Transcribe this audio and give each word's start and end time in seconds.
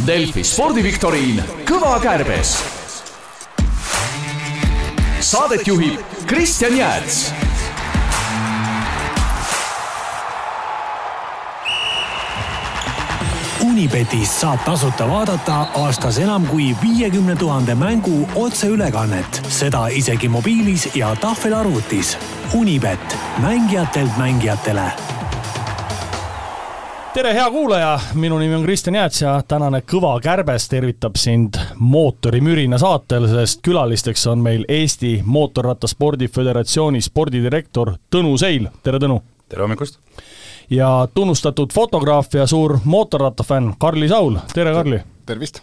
Delfi 0.00 0.40
spordiviktoriin 0.40 1.42
Kõva 1.68 1.98
kärbes. 2.00 2.54
Saadet 5.20 5.68
juhib 5.68 6.00
Kristjan 6.26 6.72
Jääts 6.78 7.18
Unibetis 13.68 14.32
saab 14.40 14.64
tasuta 14.64 15.04
vaadata 15.08 15.60
aastas 15.84 16.18
enam 16.24 16.48
kui 16.48 16.72
viiekümne 16.80 17.36
tuhande 17.36 17.76
mängu 17.76 18.24
otseülekannet, 18.34 19.42
seda 19.48 19.86
isegi 19.92 20.28
mobiilis 20.28 20.88
ja 20.96 21.12
tahvelarvutis. 21.20 22.16
Unibet, 22.56 23.18
mängijatelt 23.44 24.16
mängijatele 24.16 25.11
tere, 27.14 27.34
hea 27.34 27.50
kuulaja, 27.50 28.00
minu 28.14 28.38
nimi 28.38 28.54
on 28.54 28.62
Kristjan 28.62 28.94
Jääts 28.94 29.22
ja 29.22 29.32
tänane 29.48 29.82
Kõva 29.84 30.14
kärbes 30.24 30.64
tervitab 30.68 31.18
sind 31.20 31.58
mootorimürina 31.76 32.78
saatel, 32.80 33.26
sest 33.28 33.60
külalisteks 33.66 34.24
on 34.32 34.40
meil 34.40 34.64
Eesti 34.68 35.18
Mootorrattaspordi 35.24 36.28
Föderatsiooni 36.32 37.02
spordidirektor 37.04 37.92
Tõnu 38.10 38.32
Seil, 38.40 38.70
tere 38.82 39.00
Tõnu! 39.02 39.20
tere 39.48 39.66
hommikust! 39.66 40.00
ja 40.70 41.08
tunnustatud 41.14 41.72
fotograaf 41.72 42.32
ja 42.34 42.46
suur 42.46 42.78
mootorrattafänn 42.84 43.74
Karli 43.78 44.08
Saul, 44.08 44.38
tere 44.54 44.72
Karli! 44.72 45.02
tervist! 45.26 45.60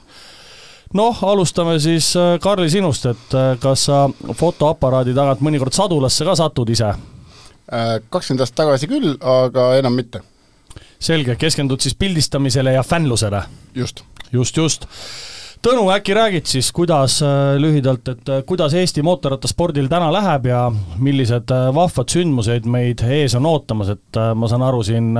noh, 0.93 1.23
alustame 1.25 1.79
siis 1.79 2.13
äh, 2.17 2.35
Karli 2.41 2.69
sinust, 2.69 3.05
et 3.09 3.33
äh, 3.33 3.55
kas 3.61 3.89
sa 3.89 4.03
fotoaparaadi 4.37 5.17
tagant 5.17 5.41
mõnikord 5.41 5.73
sadulasse 5.73 6.29
ka 6.29 6.37
satud 6.37 6.69
ise? 6.69 6.93
Äh, 7.73 7.95
kakskümmend 8.09 8.45
aastat 8.45 8.67
tagasi 8.67 8.89
küll, 8.91 9.15
aga 9.21 9.71
enam 9.81 9.97
mitte. 9.97 10.21
Selge, 10.99 11.35
keskendud 11.39 11.81
siis 11.81 11.95
pildistamisele 11.95 12.73
ja 12.73 12.83
fännlusele? 12.83 13.43
just. 13.75 14.03
just, 14.33 14.57
just 14.57 14.87
Tõnu, 15.59 15.89
äkki 15.91 16.13
räägid 16.15 16.47
siis, 16.47 16.69
kuidas 16.71 17.17
äh, 17.19 17.57
lühidalt, 17.59 18.07
et 18.07 18.29
äh, 18.31 18.37
kuidas 18.47 18.71
Eesti 18.79 19.01
mootorrattaspordil 19.03 19.89
täna 19.91 20.07
läheb 20.15 20.45
ja 20.47 20.61
millised 21.03 21.51
äh, 21.51 21.65
vahvad 21.75 22.07
sündmused 22.13 22.69
meid 22.71 23.03
ees 23.03 23.35
on 23.35 23.43
ootamas, 23.49 23.91
et 23.91 24.19
ma 24.39 24.47
saan 24.47 24.63
aru, 24.63 24.79
siin 24.87 25.11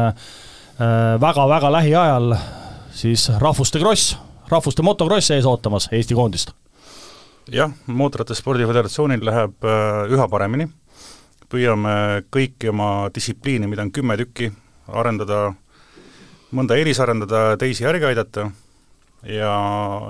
väga-väga 1.20 1.72
lähiajal 1.76 2.32
siis 2.96 3.26
rahvuste 3.44 3.82
kross, 3.84 4.14
rahvuste 4.48 4.86
motokross 4.88 5.36
ees 5.36 5.44
ootamas 5.44 5.90
Eesti 5.92 6.16
koondist? 6.16 6.56
jah, 7.52 7.76
Mootorrattaspordi 7.92 8.64
Föderatsioonil 8.70 9.26
läheb 9.28 9.68
üha 10.16 10.32
paremini, 10.32 10.70
püüame 11.52 12.24
kõiki 12.32 12.72
oma 12.72 13.10
distsipliine, 13.12 13.68
mida 13.68 13.84
on 13.84 13.92
kümme 13.92 14.16
tükki, 14.22 14.54
arendada, 14.88 15.50
mõnda 16.56 16.78
eelisarendada, 16.80 17.54
teisi 17.62 17.86
järgi 17.86 18.10
aidata. 18.10 18.50
Ja 19.28 19.52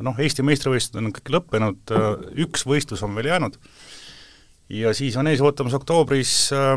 noh, 0.05 0.19
Eesti 0.21 0.45
meistrivõistlused 0.45 0.99
on 1.01 1.13
kõik 1.15 1.31
lõppenud, 1.33 1.93
üks 2.45 2.65
võistlus 2.69 3.01
on 3.05 3.15
veel 3.17 3.31
jäänud. 3.31 3.55
Ja 4.69 4.93
siis 4.93 5.15
on 5.17 5.27
ees 5.31 5.41
ootamas 5.41 5.73
oktoobris 5.73 6.33
äh, 6.53 6.75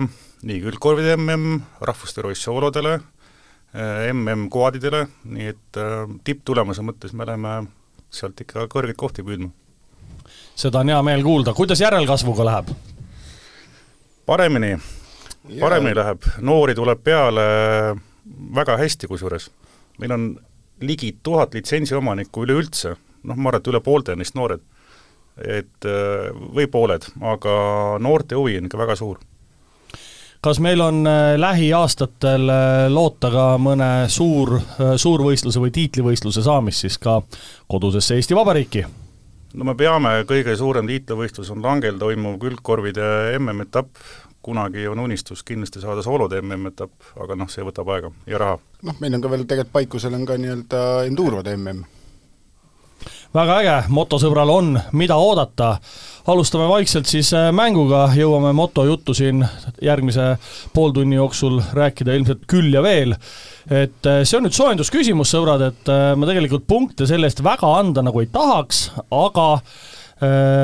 nii 0.48 0.62
külgkorvide 0.64 1.18
mm, 1.18 1.58
rahvuste 1.84 2.24
roiss 2.24 2.46
soolodele 2.46 2.94
äh,, 2.96 4.08
mm 4.08 4.46
kvaadidele, 4.52 5.04
nii 5.28 5.50
et 5.52 5.80
äh, 5.80 6.06
tipptulemuse 6.24 6.84
mõttes 6.86 7.12
me 7.12 7.26
oleme 7.26 7.58
sealt 8.12 8.40
ikka 8.40 8.64
kõrgeid 8.72 8.96
kohti 8.96 9.24
püüdma. 9.26 9.50
seda 10.56 10.80
on 10.80 10.88
hea 10.88 11.02
meel 11.04 11.24
kuulda, 11.24 11.52
kuidas 11.52 11.84
järelkasvuga 11.84 12.48
läheb? 12.48 12.72
paremini, 14.26 14.72
paremini 15.60 15.94
läheb, 16.00 16.30
noori 16.40 16.74
tuleb 16.78 17.04
peale 17.04 17.46
väga 18.54 18.76
hästi 18.76 19.06
kusjuures. 19.10 19.50
meil 19.98 20.12
on 20.12 20.28
ligi 20.80 21.16
tuhat 21.22 21.54
litsentsiomanikku 21.54 22.44
üleüldse, 22.46 22.96
noh, 23.22 23.36
ma 23.36 23.50
arvan, 23.50 23.62
et 23.62 23.68
üle 23.72 23.80
poolte 23.80 24.16
neist 24.16 24.34
noored. 24.34 24.60
et 25.48 25.86
äh, 25.88 26.28
või 26.54 26.66
pooled, 26.68 27.06
aga 27.24 27.52
noorte 28.04 28.36
huvi 28.36 28.58
on 28.58 28.66
ikka 28.68 28.78
väga 28.78 28.96
suur 29.00 29.18
kas 30.44 30.58
meil 30.60 30.80
on 30.84 31.06
äh, 31.06 31.38
lähiaastatel 31.40 32.50
äh, 32.52 32.88
loota 32.92 33.30
ka 33.32 33.46
mõne 33.56 34.10
suur, 34.12 34.58
suurvõistluse 34.96 35.62
või 35.62 35.72
tiitlivõistluse 35.72 36.44
saamist 36.44 36.84
siis 36.84 36.98
ka 37.00 37.22
kodusesse 37.66 38.18
Eesti 38.20 38.36
Vabariiki? 38.36 38.84
no 39.54 39.68
me 39.68 39.74
peame, 39.78 40.12
kõige 40.28 40.54
suurem 40.56 40.88
tiitlivõistlus 40.88 41.50
on 41.52 41.62
Langel 41.64 41.98
toimuv 42.00 42.38
külgkorvide 42.42 43.38
MM-etapp, 43.38 43.88
kunagi 44.42 44.86
on 44.88 44.98
unistus 44.98 45.42
kindlasti 45.46 45.80
saada 45.80 46.02
soolode 46.02 46.40
MM-etapp, 46.42 46.92
aga 47.22 47.36
noh, 47.38 47.50
see 47.50 47.64
võtab 47.66 47.90
aega 47.94 48.12
ja 48.26 48.40
raha. 48.42 48.60
noh, 48.82 49.00
meil 49.00 49.16
on 49.16 49.24
ka 49.24 49.32
veel 49.32 49.44
tegelikult 49.46 49.72
paikusel 49.72 50.14
on 50.18 50.26
ka 50.26 50.38
nii-öelda 50.40 50.80
enduurode 51.08 51.54
MM. 51.56 51.84
väga 53.34 53.60
äge, 53.62 53.76
motosõbral 53.88 54.50
on, 54.50 54.74
mida 54.92 55.16
oodata. 55.16 55.76
alustame 56.26 56.68
vaikselt 56.68 57.06
siis 57.06 57.32
äh, 57.34 57.52
mänguga, 57.52 58.08
jõuame 58.16 58.52
motojuttu 58.52 59.14
siin 59.14 59.46
järgmise 59.82 60.36
pooltunni 60.74 61.16
jooksul 61.16 61.62
rääkida 61.72 62.14
ilmselt 62.14 62.46
küll 62.46 62.74
ja 62.74 62.82
veel 62.82 63.16
et 63.70 64.06
äh, 64.06 64.22
see 64.26 64.38
on 64.38 64.46
nüüd 64.46 64.56
soojendusküsimus, 64.56 65.30
sõbrad, 65.30 65.62
et 65.70 65.90
äh, 65.92 66.12
ma 66.18 66.26
tegelikult 66.26 66.66
punkte 66.66 67.06
selle 67.06 67.28
eest 67.30 67.42
väga 67.44 67.68
anda 67.78 68.02
nagu 68.02 68.22
ei 68.22 68.30
tahaks, 68.32 68.88
aga 69.14 69.48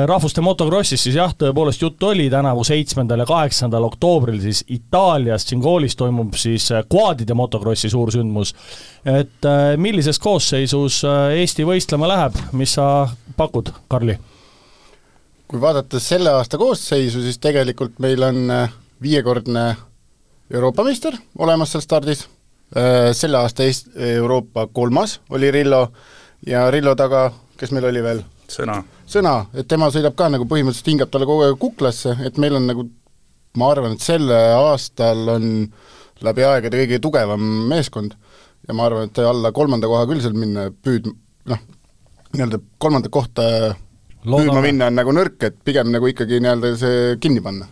rahvuste 0.05 0.41
motokrossis 0.41 1.01
siis 1.03 1.15
jah, 1.17 1.33
tõepoolest 1.35 1.81
juttu 1.81 2.07
oli, 2.13 2.29
tänavu 2.31 2.63
seitsmendal 2.63 3.23
ja 3.23 3.25
kaheksandal 3.27 3.83
oktoobril 3.89 4.39
siis 4.39 4.61
Itaalias 4.71 5.45
Tšingoolis 5.45 5.97
toimub 5.99 6.37
siis 6.39 6.69
kvaadide 6.89 7.35
äh, 7.35 7.37
motokrossi 7.37 7.89
suursündmus. 7.89 8.53
et 9.05 9.45
äh, 9.45 9.75
millises 9.77 10.19
koosseisus 10.19 11.01
Eesti 11.35 11.65
võistlema 11.67 12.07
läheb, 12.07 12.39
mis 12.51 12.77
sa 12.79 13.09
pakud, 13.37 13.73
Karli? 13.87 14.17
kui 15.47 15.61
vaadata 15.61 15.99
selle 15.99 16.31
aasta 16.31 16.57
koosseisu, 16.57 17.21
siis 17.21 17.37
tegelikult 17.41 17.99
meil 17.99 18.23
on 18.23 18.53
viiekordne 19.01 19.75
Euroopa 20.53 20.83
meister 20.83 21.17
olemas 21.37 21.71
seal 21.73 21.83
stardis, 21.83 22.27
selle 23.11 23.37
aasta 23.37 23.65
Eest-, 23.65 23.91
Euroopa 23.97 24.67
kolmas 24.67 25.19
oli 25.29 25.51
Rillo 25.51 25.87
ja 26.47 26.69
Rillo 26.71 26.95
taga, 26.95 27.31
kes 27.57 27.73
meil 27.73 27.89
oli 27.89 28.03
veel? 28.03 28.27
Sõna. 28.53 28.79
sõna, 29.09 29.35
et 29.53 29.67
tema 29.69 29.89
sõidab 29.93 30.17
ka 30.19 30.29
nagu 30.33 30.47
põhimõtteliselt, 30.49 30.91
hingab 30.93 31.11
talle 31.13 31.27
kogu 31.29 31.45
aeg 31.47 31.59
kuklasse, 31.61 32.15
et 32.25 32.37
meil 32.41 32.57
on 32.59 32.67
nagu 32.69 32.85
ma 33.59 33.71
arvan, 33.73 33.95
et 33.95 34.05
sel 34.05 34.29
aastal 34.31 35.35
on 35.35 35.49
läbi 36.25 36.45
aegade 36.45 36.83
kõige 36.83 37.01
tugevam 37.03 37.43
meeskond 37.69 38.15
ja 38.67 38.75
ma 38.75 38.87
arvan, 38.89 39.09
et 39.09 39.21
alla 39.23 39.53
kolmanda 39.55 39.89
koha 39.89 40.05
küll 40.09 40.21
seal 40.23 40.37
minna 40.37 40.69
püüd-, 40.69 41.11
noh, 41.49 41.65
nii-öelda 42.33 42.61
kolmandat 42.77 43.13
kohta 43.13 43.49
Loodame. 44.25 44.49
püüdma 44.49 44.63
minna 44.65 44.91
on 44.91 44.99
nagu 44.99 45.15
nõrk, 45.15 45.41
et 45.47 45.59
pigem 45.65 45.91
nagu 45.93 46.09
ikkagi 46.11 46.41
nii-öelda 46.43 46.73
see 46.77 47.19
kinni 47.23 47.41
panna 47.43 47.69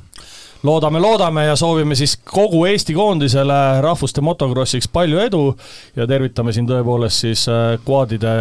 loodame, 0.63 0.99
loodame 0.99 1.45
ja 1.45 1.55
soovime 1.55 1.95
siis 1.95 2.17
kogu 2.17 2.65
Eesti 2.65 2.93
koondisele 2.93 3.81
rahvuste 3.81 4.21
motokrossiks 4.21 4.87
palju 4.87 5.19
edu 5.19 5.41
ja 5.95 6.07
tervitame 6.07 6.53
siin 6.53 6.67
tõepoolest 6.69 7.25
siis 7.25 7.47
äh, 7.51 7.75
kvaadide 7.85 8.31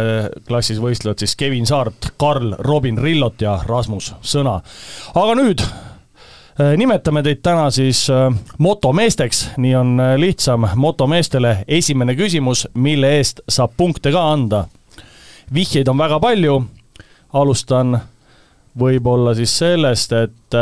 klassis 0.47 0.79
võistlejad 0.81 1.21
siis 1.21 1.35
Kevin 1.35 1.65
Saart, 1.65 2.13
Karl, 2.17 2.55
Robin 2.59 2.97
Rillot 2.97 3.41
ja 3.41 3.59
Rasmus 3.65 4.13
Sõna. 4.21 4.59
aga 5.15 5.35
nüüd 5.37 5.61
äh, 5.61 6.73
nimetame 6.77 7.23
teid 7.23 7.43
täna 7.45 7.69
siis 7.71 8.07
äh, 8.09 8.31
motomeesteks, 8.57 9.43
nii 9.57 9.75
on 9.75 10.01
lihtsam 10.17 10.67
motomeestele. 10.75 11.63
esimene 11.67 12.15
küsimus, 12.15 12.67
mille 12.73 13.17
eest 13.17 13.41
saab 13.49 13.77
punkte 13.77 14.11
ka 14.11 14.31
anda. 14.31 14.65
vihjeid 15.53 15.87
on 15.87 15.97
väga 15.97 16.19
palju, 16.19 16.63
alustan 17.33 17.99
võib-olla 18.77 19.35
siis 19.35 19.57
sellest, 19.57 20.11
et 20.13 20.57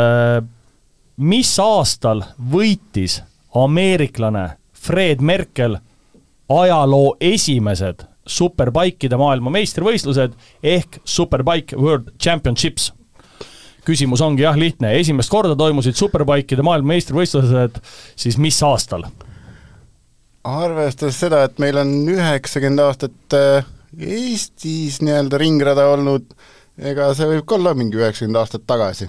mis 1.16 1.50
aastal 1.60 2.22
võitis 2.52 3.20
ameeriklane 3.56 4.50
Fred 4.76 5.22
Merkel 5.24 5.78
ajaloo 6.52 7.16
esimesed 7.20 8.04
superbikeide 8.26 9.16
maailma 9.16 9.52
meistrivõistlused 9.54 10.34
ehk 10.62 11.00
Superbike 11.04 11.78
World 11.78 12.12
Championships? 12.20 12.92
küsimus 13.86 14.18
ongi 14.20 14.42
jah 14.42 14.56
lihtne, 14.58 14.96
esimest 14.98 15.30
korda 15.30 15.54
toimusid 15.56 15.94
superbikeide 15.94 16.64
maailma 16.66 16.96
meistrivõistlused 16.96 17.80
siis 18.18 18.36
mis 18.36 18.58
aastal? 18.66 19.06
arvestades 20.46 21.20
seda, 21.20 21.44
et 21.46 21.58
meil 21.62 21.78
on 21.80 21.94
üheksakümmend 22.12 22.82
aastat 22.82 23.38
äh, 23.38 23.64
Eestis 23.96 24.98
nii-öelda 25.00 25.38
ringrada 25.40 25.86
olnud, 25.94 26.26
ega 26.76 27.08
see 27.16 27.30
võib 27.30 27.46
ka 27.48 27.56
olla 27.56 27.72
mingi 27.78 27.96
üheksakümmend 27.96 28.42
aastat 28.42 28.66
tagasi 28.68 29.08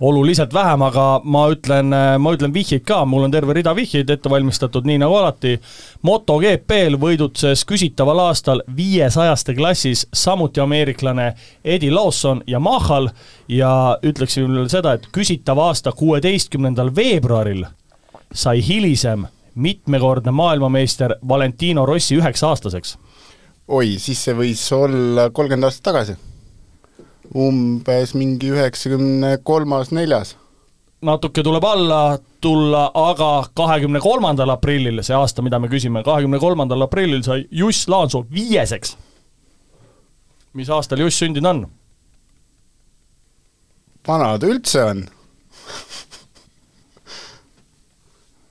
oluliselt 0.00 0.54
vähem, 0.54 0.82
aga 0.82 1.20
ma 1.24 1.44
ütlen, 1.52 1.94
ma 2.18 2.32
ütlen 2.34 2.54
vihjeid 2.54 2.82
ka, 2.86 3.04
mul 3.06 3.26
on 3.26 3.34
terve 3.34 3.54
rida 3.54 3.74
vihjeid 3.76 4.10
ette 4.10 4.30
valmistatud, 4.30 4.86
nii 4.88 4.98
nagu 5.02 5.14
alati. 5.18 5.54
MotoGP-l 6.02 6.98
võidutses 7.00 7.62
küsitaval 7.68 8.24
aastal 8.26 8.64
viiesajaste 8.76 9.54
klassis 9.54 10.06
samuti 10.12 10.60
ameeriklane 10.64 11.30
Eddie 11.64 11.94
Lawson 11.94 12.42
Yamahal 12.46 13.08
ja 13.48 13.98
ütleksin 14.02 14.50
veel 14.50 14.68
seda, 14.72 14.96
et 14.98 15.08
küsitava 15.14 15.70
aasta 15.70 15.92
kuueteistkümnendal 15.92 16.90
veebruaril 16.96 17.64
sai 18.34 18.58
hilisem 18.66 19.28
mitmekordne 19.54 20.34
maailmameister 20.34 21.14
Valentino 21.28 21.86
Rossi 21.86 22.18
üheksa-aastaseks 22.18 22.96
oi, 23.68 23.96
siis 24.02 24.20
see 24.26 24.36
võis 24.36 24.62
olla 24.76 25.30
kolmkümmend 25.32 25.68
aastat 25.68 25.88
tagasi. 25.90 26.16
Umbes 27.34 28.14
mingi 28.14 28.50
üheksakümne 28.52 29.38
kolmas, 29.44 29.90
neljas. 29.92 30.36
natuke 31.04 31.42
tuleb 31.42 31.64
alla 31.64 32.18
tulla, 32.40 32.90
aga 32.94 33.44
kahekümne 33.56 34.00
kolmandal 34.00 34.48
aprillil, 34.48 35.02
see 35.02 35.16
aasta, 35.16 35.42
mida 35.42 35.58
me 35.58 35.68
küsime, 35.68 36.02
kahekümne 36.04 36.38
kolmandal 36.38 36.80
aprillil 36.86 37.22
sai 37.22 37.46
Juss 37.50 37.88
Laansoo 37.88 38.26
viieseks. 38.30 38.96
mis 40.54 40.70
aastal 40.70 40.98
Juss 40.98 41.18
sündinud 41.18 41.50
on? 41.50 41.66
vana 44.08 44.38
ta 44.38 44.46
üldse 44.46 44.84
on 44.84 45.04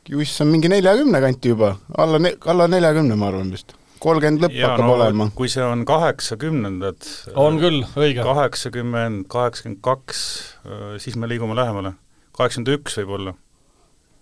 Juss 0.10 0.42
on 0.42 0.48
mingi 0.48 0.70
neljakümne 0.70 1.22
kanti 1.22 1.50
juba, 1.54 1.76
alla 1.98 2.20
alla 2.46 2.68
neljakümne, 2.68 3.16
ma 3.16 3.28
arvan 3.28 3.52
vist. 3.52 3.74
Kolmkümmend 4.04 4.44
lõpp 4.46 4.58
ja 4.58 4.72
hakkab 4.72 4.88
no 4.88 4.98
olema. 4.98 5.30
kui 5.36 5.52
see 5.52 5.64
on 5.64 5.86
kaheksakümnendad 5.88 7.08
on 7.40 7.60
küll, 7.62 7.84
õige. 7.96 8.26
kaheksakümmend, 8.26 9.28
kaheksakümmend 9.32 9.82
kaks, 9.86 10.20
siis 11.04 11.18
me 11.20 11.30
liigume 11.32 11.56
lähemale. 11.58 11.96
kaheksakümmend 12.36 12.76
üks 12.78 13.00
võib-olla. 13.02 13.36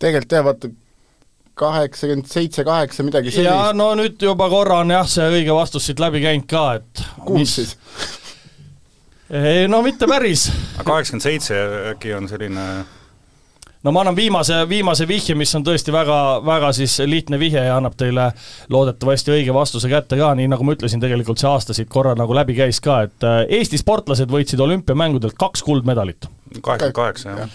tegelikult 0.01 0.37
jah, 0.37 0.45
vaata, 0.45 0.71
kaheksakümmend 1.61 2.31
seitse, 2.31 2.65
kaheksa, 2.67 3.05
midagi 3.07 3.33
sellist. 3.33 3.49
ja 3.49 3.73
no 3.77 3.91
nüüd 3.99 4.21
juba 4.21 4.49
korra 4.53 4.81
on 4.85 4.93
jah, 4.93 5.07
see 5.09 5.27
õige 5.41 5.57
vastus 5.57 5.89
siit 5.89 6.01
läbi 6.03 6.23
käinud 6.23 6.49
ka, 6.51 6.65
et 6.81 7.05
kuus 7.25 7.57
siis? 7.59 7.75
ei 9.29 9.67
no 9.71 9.81
mitte 9.85 10.09
päris. 10.11 10.49
kaheksakümmend 10.83 11.27
seitse 11.27 11.61
äkki 11.95 12.15
on 12.17 12.29
selline 12.31 12.67
no 13.83 13.91
ma 13.91 14.03
annan 14.03 14.15
viimase, 14.15 14.61
viimase 14.69 15.07
vihje, 15.09 15.35
mis 15.37 15.53
on 15.57 15.65
tõesti 15.65 15.93
väga, 15.93 16.17
väga 16.45 16.71
siis 16.77 16.99
lihtne 17.05 17.39
vihje 17.41 17.63
ja 17.65 17.77
annab 17.79 17.95
teile 17.97 18.31
loodetavasti 18.69 19.33
õige 19.37 19.55
vastuse 19.55 19.89
kätte 19.91 20.19
ka, 20.19 20.33
nii 20.37 20.51
nagu 20.51 20.65
ma 20.67 20.75
ütlesin, 20.77 21.01
tegelikult 21.01 21.41
see 21.41 21.49
aasta 21.49 21.77
siit 21.77 21.89
korra 21.89 22.13
nagu 22.17 22.35
läbi 22.37 22.57
käis 22.57 22.81
ka, 22.83 23.01
et 23.07 23.27
äh, 23.27 23.41
Eesti 23.61 23.81
sportlased 23.81 24.31
võitsid 24.31 24.61
olümpiamängudelt 24.61 25.37
kaks 25.39 25.65
kuldmedalit 25.65 26.29
kaheksakümmend 26.61 26.93
kaheksa, 26.93 27.29
jah. 27.29 27.49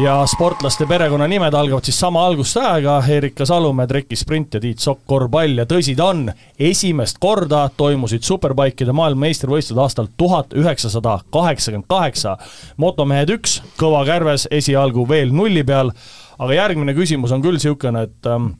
ja 0.00 0.14
sportlaste 0.26 0.86
perekonnanimed 0.86 1.54
algavad 1.54 1.84
siis 1.84 2.00
sama 2.00 2.26
algustähega, 2.26 3.02
Erika 3.08 3.46
Salumäe, 3.46 3.86
trekisprint 3.86 4.54
ja 4.54 4.60
Tiit 4.60 4.78
Sokk, 4.78 5.02
korvpall 5.06 5.60
ja 5.60 5.66
tõsi 5.68 5.96
ta 5.96 6.10
on, 6.14 6.24
esimest 6.58 7.20
korda 7.20 7.66
toimusid 7.76 8.24
superbikeide 8.26 8.94
maailmameistrivõistlused 8.96 9.82
aastal 9.82 10.08
tuhat 10.16 10.54
üheksasada 10.56 11.18
kaheksakümmend 11.32 11.88
kaheksa. 11.88 12.36
motomehed 12.76 13.36
üks, 13.36 13.60
Kõva 13.80 14.04
Kärves 14.06 14.48
esialgu 14.50 15.08
veel 15.08 15.34
nulli 15.34 15.64
peal, 15.64 15.92
aga 16.38 16.54
järgmine 16.54 16.94
küsimus 16.96 17.32
on 17.32 17.42
küll 17.42 17.58
niisugune, 17.60 18.02
et 18.08 18.26
ähm, 18.26 18.52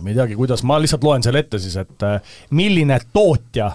ma 0.00 0.10
ei 0.10 0.16
teagi, 0.16 0.34
kuidas, 0.38 0.62
ma 0.62 0.80
lihtsalt 0.80 1.04
loen 1.04 1.22
selle 1.22 1.44
ette 1.44 1.58
siis, 1.62 1.76
et 1.76 2.06
äh, 2.06 2.36
milline 2.50 2.98
tootja 3.12 3.70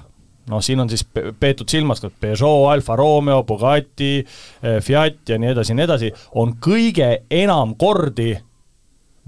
noh, 0.50 0.62
siin 0.64 0.80
on 0.84 0.90
siis 0.90 1.06
peetud 1.40 1.70
silmas 1.70 2.02
ka 2.04 2.10
Peugeot, 2.10 2.68
Alfa 2.72 2.96
Romeo, 3.00 3.44
Bugatti, 3.48 4.20
eh, 4.20 4.80
Fiat 4.84 5.30
ja 5.30 5.40
nii 5.40 5.54
edasi 5.54 5.74
ja 5.74 5.80
nii 5.80 5.88
edasi, 5.88 6.12
on 6.42 6.56
kõige 6.64 7.10
enam 7.32 7.76
kordi 7.80 8.34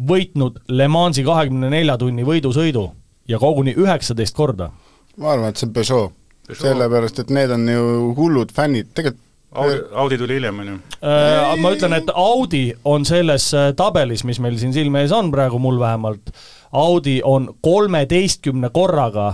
võitnud 0.07 0.63
Le 0.73 0.87
Mansi 0.89 1.23
kahekümne 1.23 1.69
nelja 1.69 1.97
tunni 2.01 2.25
võidusõidu 2.25 2.87
ja 3.29 3.39
koguni 3.39 3.75
üheksateist 3.77 4.35
korda. 4.35 4.71
ma 5.17 5.33
arvan, 5.33 5.49
et 5.49 5.57
see 5.57 5.67
on 5.67 5.73
Peugeot, 5.73 6.15
Peugeot., 6.47 6.63
sellepärast 6.63 7.19
et 7.19 7.29
need 7.29 7.51
on 7.51 7.67
ju 7.69 7.83
hullud 8.17 8.53
fännid, 8.55 8.95
tegelikult 8.95 9.27
Audi, 9.51 9.81
Audi 9.91 10.17
tuli 10.17 10.37
hiljem, 10.37 10.59
on 10.59 10.67
ju? 10.67 10.75
Äh, 11.03 11.57
ma 11.59 11.73
ütlen, 11.75 11.91
et 11.97 12.07
Audi 12.15 12.71
on 12.87 13.03
selles 13.03 13.49
äh, 13.51 13.73
tabelis, 13.75 14.23
mis 14.23 14.39
meil 14.39 14.55
siin 14.61 14.71
silme 14.71 15.01
ees 15.03 15.11
on 15.11 15.27
praegu, 15.31 15.59
mul 15.59 15.79
vähemalt, 15.79 16.31
Audi 16.71 17.17
on 17.27 17.49
kolmeteistkümne 17.61 18.69
korraga 18.71 19.33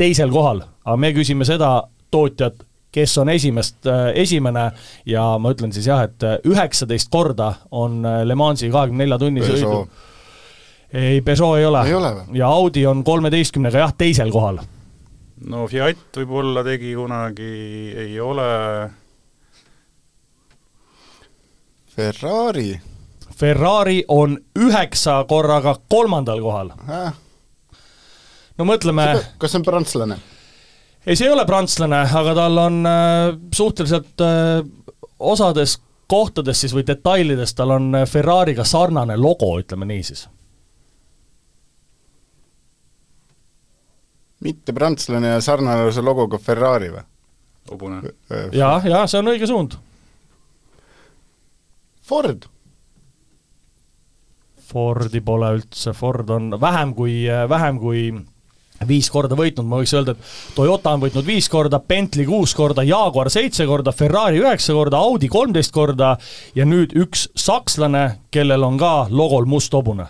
teisel 0.00 0.32
kohal, 0.32 0.64
aga 0.84 0.96
me 1.00 1.12
küsime 1.16 1.46
seda 1.48 1.70
tootjat, 2.10 2.64
kes 2.90 3.12
on 3.22 3.30
esimest, 3.30 3.84
äh, 3.86 4.10
esimene 4.18 4.70
ja 5.06 5.24
ma 5.38 5.52
ütlen 5.54 5.74
siis 5.74 5.86
jah, 5.86 6.02
et 6.08 6.26
äh, 6.26 6.38
üheksateist 6.48 7.10
korda 7.12 7.52
on 7.70 8.00
äh, 8.06 8.22
Le 8.26 8.34
Mansi 8.38 8.70
kahekümne 8.72 9.04
nelja 9.04 9.20
tunni 9.20 9.44
sõidu. 9.46 9.84
ei, 10.90 11.20
Peugeot 11.22 11.60
ei 11.60 11.68
ole. 11.68 11.84
ei 11.86 11.94
ole 11.94 12.12
ja 12.34 12.48
Audi 12.50 12.86
on 12.86 13.04
kolmeteistkümnega 13.06 13.84
jah, 13.84 13.94
teisel 13.94 14.32
kohal. 14.34 14.58
no 15.46 15.68
Fiat 15.70 16.18
võib-olla 16.22 16.64
tegi 16.66 16.96
kunagi, 16.98 17.52
ei 18.08 18.20
ole 18.20 18.50
Ferrari. 21.90 22.72
Ferrari 23.36 24.02
on 24.08 24.38
üheksa 24.58 25.22
korraga 25.28 25.76
kolmandal 25.88 26.40
kohal 26.42 26.74
äh 26.88 27.12
no 28.58 28.66
mõtleme 28.68 29.06
kas 29.38 29.52
see 29.52 29.60
on 29.60 29.66
prantslane? 29.66 30.18
ei, 31.06 31.16
see 31.16 31.28
ei 31.28 31.32
ole 31.34 31.46
prantslane, 31.48 32.02
aga 32.22 32.34
tal 32.36 32.64
on 32.64 32.82
äh, 32.88 33.38
suhteliselt 33.54 34.24
äh, 34.24 34.60
osades 35.18 35.78
kohtades 36.10 36.60
siis 36.64 36.74
või 36.74 36.84
detailides 36.86 37.54
tal 37.54 37.76
on 37.76 37.94
äh, 37.94 38.06
Ferrari'ga 38.08 38.66
sarnane 38.66 39.16
logo, 39.20 39.54
ütleme 39.62 39.88
nii 39.88 40.04
siis. 40.10 40.26
mitte 44.40 44.72
prantslane 44.72 45.34
ja 45.34 45.40
sarnase 45.44 46.00
logoga 46.00 46.38
Ferrari 46.40 46.88
või? 46.94 47.02
hobune. 47.70 48.00
jah, 48.56 48.86
jah, 48.86 49.04
see 49.06 49.20
on 49.20 49.28
õige 49.34 49.48
suund. 49.48 49.76
Ford 52.10 52.48
Fordi 54.70 55.20
pole 55.26 55.48
üldse, 55.56 55.92
Ford 55.98 56.28
on 56.30 56.52
vähem 56.62 56.92
kui, 56.94 57.24
vähem 57.50 57.78
kui 57.82 58.02
viis 58.88 59.10
korda 59.12 59.36
võitnud, 59.36 59.66
ma 59.68 59.80
võiks 59.80 59.92
öelda, 59.92 60.14
et 60.14 60.54
Toyota 60.56 60.94
on 60.96 61.02
võitnud 61.02 61.26
viis 61.26 61.48
korda, 61.52 61.80
Bentley 61.80 62.24
kuus 62.28 62.54
korda, 62.56 62.82
Jaguar 62.86 63.28
seitse 63.32 63.66
korda, 63.68 63.92
Ferrari 63.92 64.40
üheksa 64.40 64.72
korda, 64.76 65.02
Audi 65.04 65.28
kolmteist 65.28 65.72
korda 65.74 66.14
ja 66.56 66.64
nüüd 66.64 66.94
üks 66.96 67.28
sakslane, 67.36 68.22
kellel 68.32 68.64
on 68.64 68.80
ka 68.80 68.94
logol 69.10 69.44
must 69.44 69.76
hobune. 69.76 70.06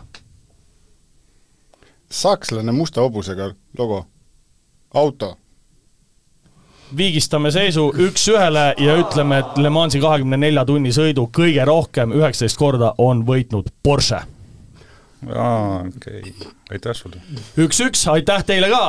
sakslane 2.10 2.72
musta 2.72 3.00
hobusega 3.00 3.52
logo, 3.78 4.04
auto. 4.94 5.36
viigistame 6.96 7.50
seisu 7.50 7.92
üks-ühele 7.94 8.74
ja 8.78 8.96
ütleme, 8.98 9.38
et 9.38 9.58
Le 9.58 9.70
Mansi 9.70 10.00
kahekümne 10.00 10.36
nelja 10.36 10.64
tunni 10.64 10.92
sõidu 10.92 11.26
kõige 11.30 11.64
rohkem, 11.64 12.12
üheksateist 12.12 12.58
korda, 12.58 12.94
on 12.98 13.26
võitnud 13.26 13.70
Porsche 13.82 14.22
aa, 15.28 15.80
okei 15.96 16.20
okay., 16.20 16.52
aitäh 16.70 16.96
sulle! 16.96 17.22
üks-üks, 17.58 18.06
aitäh 18.12 18.44
teile 18.46 18.70
ka! 18.72 18.84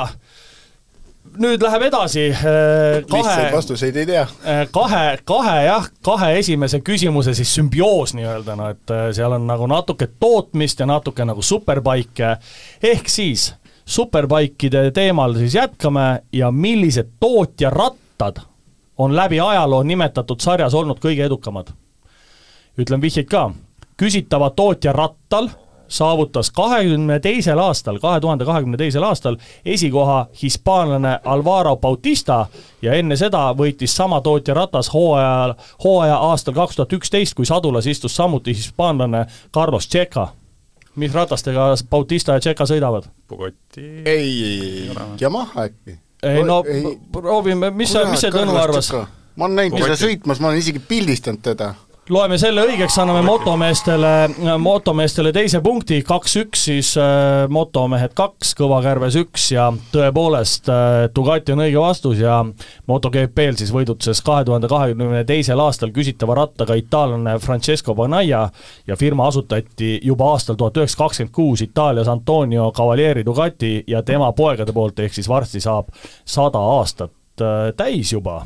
nüüd 1.41 1.61
läheb 1.63 1.85
edasi 1.87 2.25
äh, 2.31 2.41
kahe 3.07 3.21
lihtsaid 3.21 3.53
vastuseid 3.55 3.97
ei 4.01 4.07
tea. 4.09 4.23
Äh, 4.47 4.61
kahe, 4.73 5.17
kahe 5.27 5.55
jah, 5.67 5.87
kahe 6.03 6.33
esimese 6.39 6.81
küsimuse 6.85 7.33
siis 7.37 7.53
sümbioos 7.55 8.15
nii-öelda, 8.17 8.55
no 8.59 8.69
et 8.73 8.93
äh, 8.93 9.07
seal 9.15 9.37
on 9.37 9.47
nagu 9.47 9.67
natuke 9.69 10.09
tootmist 10.19 10.81
ja 10.81 10.89
natuke 10.89 11.25
nagu 11.27 11.43
superbike, 11.45 12.35
ehk 12.83 13.11
siis 13.11 13.51
superbikeide 13.85 14.89
teemal 14.95 15.35
siis 15.39 15.55
jätkame 15.55 16.23
ja 16.33 16.51
millised 16.51 17.15
tootjarattad 17.19 18.41
on 19.01 19.15
läbi 19.15 19.39
ajaloo 19.39 19.83
nimetatud 19.83 20.41
sarjas 20.41 20.73
olnud 20.77 20.99
kõige 21.01 21.25
edukamad? 21.25 21.71
ütlen 22.79 23.01
vihjeid 23.03 23.27
ka, 23.29 23.49
küsitava 23.99 24.49
tootja 24.55 24.93
rattal 24.95 25.49
saavutas 25.91 26.51
kahekümne 26.51 27.19
teisel 27.19 27.59
aastal, 27.59 27.99
kahe 27.99 28.19
tuhande 28.19 28.45
kahekümne 28.45 28.77
teisel 28.77 29.03
aastal 29.03 29.37
esikoha 29.65 30.27
hispaanlane 30.41 31.19
Alvaro 31.25 31.75
Bautista 31.77 32.45
ja 32.81 32.93
enne 32.93 33.15
seda 33.19 33.49
võitis 33.57 33.95
sama 33.95 34.21
tootja 34.21 34.53
ratas 34.53 34.93
hooajal, 34.93 35.53
hooaja 35.83 36.17
aastal 36.31 36.55
kaks 36.55 36.79
tuhat 36.79 36.93
üksteist, 36.93 37.35
kui 37.35 37.45
sadulas 37.45 37.87
istus 37.87 38.15
samuti 38.15 38.55
hispaanlane 38.55 39.25
Carlos 39.53 39.87
Tšeka. 39.87 40.27
mis 40.95 41.13
ratastega 41.13 41.73
Bautista 41.89 42.33
ja 42.33 42.39
Tšeka 42.39 42.65
sõidavad? 42.65 43.11
Bugatti 43.29 43.81
ei, 44.05 44.43
ei, 44.43 44.59
ei, 44.61 44.91
Yamaha 45.21 45.63
äkki? 45.63 45.99
ei 46.23 46.43
no 46.43 46.63
proovime, 47.11 47.71
mis 47.71 47.93
sa, 47.93 48.05
mis 48.05 48.21
see 48.21 48.31
Tõnu 48.31 48.55
arvas? 48.57 48.91
ma 49.35 49.45
olen 49.45 49.55
näinud 49.55 49.79
teda 49.79 49.95
sõitmas, 49.95 50.39
ma 50.39 50.51
olen 50.51 50.59
isegi 50.59 50.79
pildistanud 50.79 51.43
teda 51.43 51.73
loeme 52.11 52.35
selle 52.39 52.63
õigeks, 52.67 52.95
anname 52.99 53.21
motomeestele, 53.23 54.09
motomeestele 54.59 55.31
teise 55.35 55.61
punkti, 55.63 56.01
kaks-üks 56.03 56.65
siis 56.67 56.89
äh, 56.99 57.45
motomehed 57.51 58.11
kaks, 58.17 58.51
Kõva 58.57 58.81
Kärves 58.83 59.15
üks 59.21 59.45
ja 59.53 59.69
tõepoolest 59.93 60.67
äh, 60.71 61.05
Dugati 61.15 61.55
on 61.55 61.63
õige 61.63 61.79
vastus 61.79 62.19
ja 62.19 62.41
MotoGP-l 62.91 63.59
siis 63.59 63.71
võidutses 63.71 64.19
kahe 64.25 64.43
tuhande 64.47 64.67
kahekümne 64.71 65.23
teisel 65.29 65.61
aastal 65.63 65.93
küsitava 65.95 66.35
rattaga 66.41 66.75
itaallane 66.79 67.37
Francesco 67.43 67.95
Bagnaia 67.95 68.43
ja 68.87 68.99
firma 68.99 69.29
asutati 69.31 69.93
juba 70.03 70.33
aastal 70.33 70.59
tuhat 70.59 70.81
üheksasada 70.81 71.05
kakskümmend 71.05 71.35
kuus 71.35 71.63
Itaalias 71.63 72.11
Antonio 72.11 72.71
Cavalieri 72.75 73.23
Dugati 73.25 73.77
ja 73.87 74.03
tema 74.03 74.33
poegade 74.35 74.75
poolt, 74.75 74.99
ehk 74.99 75.15
siis 75.15 75.31
varsti 75.31 75.63
saab 75.63 75.95
sada 76.25 76.59
aastat 76.75 77.45
äh, 77.45 77.71
täis 77.77 78.11
juba. 78.11 78.41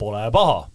Pole 0.00 0.26
paha 0.32 0.69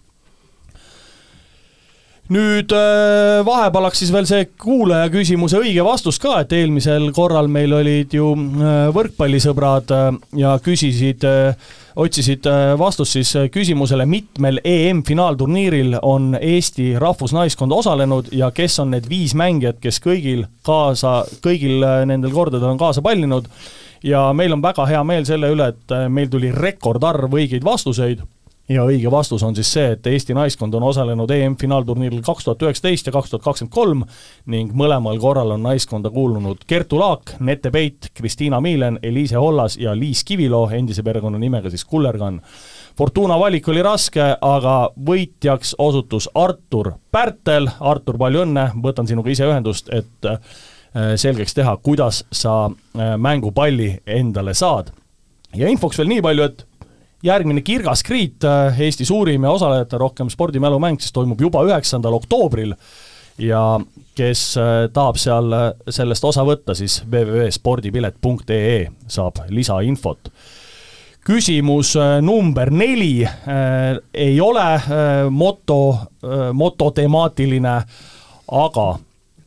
nüüd 2.33 2.73
äh, 2.73 3.43
vahepalaks 3.45 3.99
siis 4.01 4.11
veel 4.13 4.25
see 4.25 4.47
kuulaja 4.61 5.11
küsimuse 5.13 5.59
õige 5.61 5.83
vastus 5.85 6.17
ka, 6.21 6.39
et 6.41 6.53
eelmisel 6.57 7.11
korral 7.13 7.49
meil 7.51 7.75
olid 7.77 8.15
ju 8.17 8.31
äh, 8.33 8.87
võrkpallisõbrad 8.95 9.93
äh, 9.93 10.07
ja 10.41 10.55
küsisid, 10.63 11.25
otsisid 11.95 12.47
vastust 12.75 13.15
siis 13.15 13.29
küsimusele, 13.53 14.03
mitmel 14.09 14.57
EM-finaalturniiril 14.67 15.99
on 16.03 16.33
Eesti 16.35 16.89
rahvusnaiskond 16.99 17.71
osalenud 17.71 18.33
ja 18.35 18.49
kes 18.51 18.81
on 18.83 18.91
need 18.95 19.07
viis 19.07 19.35
mängijat, 19.37 19.79
kes 19.83 20.01
kõigil 20.03 20.43
kaasa, 20.65 21.21
kõigil 21.45 21.85
nendel 22.09 22.33
kordadel 22.35 22.73
on 22.73 22.81
kaasa 22.81 23.05
pallinud. 23.05 23.47
ja 24.03 24.33
meil 24.33 24.53
on 24.53 24.61
väga 24.61 24.85
hea 24.85 25.03
meel 25.03 25.25
selle 25.25 25.53
üle, 25.53 25.69
et 25.71 25.95
meil 26.09 26.27
tuli 26.29 26.51
rekordarv 26.51 27.31
õigeid 27.31 27.63
vastuseid 27.63 28.25
ja 28.69 28.83
õige 28.85 29.11
vastus 29.11 29.43
on 29.45 29.55
siis 29.55 29.69
see, 29.73 29.91
et 29.93 30.07
Eesti 30.09 30.33
naiskond 30.33 30.73
on 30.73 30.83
osalenud 30.87 31.31
EM-finaalturniiril 31.31 32.23
kaks 32.25 32.47
tuhat 32.47 32.63
üheksateist 32.65 33.09
ja 33.09 33.13
kaks 33.13 33.29
tuhat 33.29 33.43
kakskümmend 33.45 33.73
kolm 33.73 34.03
ning 34.51 34.73
mõlemal 34.73 35.19
korral 35.21 35.53
on 35.53 35.63
naiskonda 35.65 36.09
kuulunud 36.09 36.65
Kertu 36.67 36.99
Laak, 36.99 37.35
Nete 37.39 37.71
Peit, 37.71 38.09
Kristiina 38.13 38.61
Miilen, 38.61 38.99
Eliise 39.03 39.37
Hollas 39.37 39.77
ja 39.77 39.93
Liis 39.97 40.23
Kiviloo, 40.25 40.69
endise 40.73 41.05
perekonnanimega 41.05 41.69
siis 41.69 41.85
Kullergann. 41.85 42.41
Fortuna 42.97 43.37
valik 43.39 43.67
oli 43.69 43.83
raske, 43.85 44.23
aga 44.41 44.75
võitjaks 44.97 45.75
osutus 45.77 46.29
Artur 46.33 46.93
Pärtel, 47.11 47.69
Artur, 47.79 48.17
palju 48.17 48.45
õnne, 48.47 48.69
võtan 48.81 49.07
sinuga 49.07 49.29
ise 49.29 49.45
ühendust, 49.45 49.91
et 49.93 50.29
äh, 50.29 50.39
selgeks 51.19 51.53
teha, 51.53 51.77
kuidas 51.83 52.23
sa 52.31 52.65
äh, 52.65 53.15
mängupalli 53.17 53.97
endale 54.07 54.53
saad. 54.53 54.91
ja 55.55 55.67
infoks 55.71 55.97
veel 55.99 56.09
nii 56.09 56.21
palju, 56.23 56.43
et 56.43 56.65
järgmine 57.25 57.61
Kirgas 57.61 58.03
Kriit, 58.03 58.43
äh, 58.43 58.81
Eesti 58.81 59.05
suurim 59.05 59.43
ja 59.43 59.51
osalejate 59.51 59.97
rohkem 59.97 60.29
spordimälumäng, 60.29 60.99
siis 60.99 61.13
toimub 61.13 61.41
juba 61.41 61.63
üheksandal 61.65 62.13
oktoobril 62.13 62.75
ja 63.37 63.79
kes 64.15 64.57
äh, 64.57 64.63
tahab 64.93 65.17
seal 65.19 65.53
äh, 65.53 65.71
sellest 65.89 66.23
osa 66.23 66.45
võtta, 66.47 66.75
siis 66.75 67.01
www.spordipilet.ee 67.11 68.85
saab 69.07 69.43
lisainfot. 69.49 70.31
küsimus 71.25 71.95
number 72.21 72.69
neli 72.69 73.25
äh, 73.25 73.33
ei 74.13 74.41
ole 74.41 74.73
äh, 74.73 74.83
moto 75.29 75.97
äh,, 76.23 76.53
mototemaatiline, 76.53 77.81
aga 78.51 78.99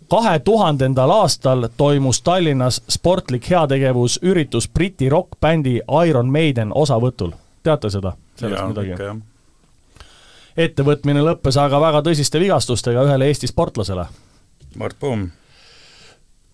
kahe 0.08 0.38
tuhandendal 0.38 1.10
aastal 1.10 1.68
toimus 1.76 2.22
Tallinnas 2.22 2.82
sportlik 2.90 3.50
heategevusüritus 3.50 4.68
Briti 4.68 5.08
rokkbändi 5.08 5.80
Iron 6.08 6.32
Maiden 6.32 6.72
osavõtul 6.74 7.32
teate 7.62 7.90
seda, 7.90 8.14
sellest 8.38 8.70
midagi? 8.72 9.18
ettevõtmine 10.58 11.22
lõppes 11.22 11.58
aga 11.60 11.80
väga 11.80 12.02
tõsiste 12.06 12.40
vigastustega 12.42 13.04
ühele 13.06 13.28
Eesti 13.30 13.50
sportlasele. 13.50 14.08
Mart 14.78 14.96
Poom. 15.00 15.28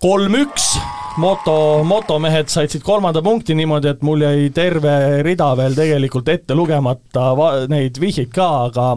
kolm-üks, 0.04 0.74
moto, 1.16 1.84
motomehed 1.88 2.50
said 2.52 2.68
siit 2.68 2.82
kolmanda 2.84 3.22
punkti 3.24 3.54
niimoodi, 3.56 3.88
et 3.88 4.02
mul 4.04 4.20
jäi 4.20 4.50
terve 4.52 5.22
rida 5.24 5.46
veel 5.56 5.76
tegelikult 5.78 6.28
ette 6.28 6.54
lugemata 6.54 7.30
va-, 7.38 7.52
neid 7.70 7.96
vihjeid 8.00 8.32
ka, 8.34 8.48
aga 8.68 8.90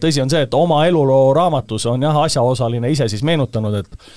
tõsi 0.00 0.22
on 0.24 0.32
see, 0.32 0.46
et 0.46 0.56
oma 0.56 0.86
eluloo 0.88 1.34
raamatus 1.36 1.84
on 1.92 2.06
jah, 2.06 2.16
asjaosaline 2.24 2.90
ise 2.94 3.10
siis 3.12 3.26
meenutanud, 3.26 3.82
et 3.82 4.08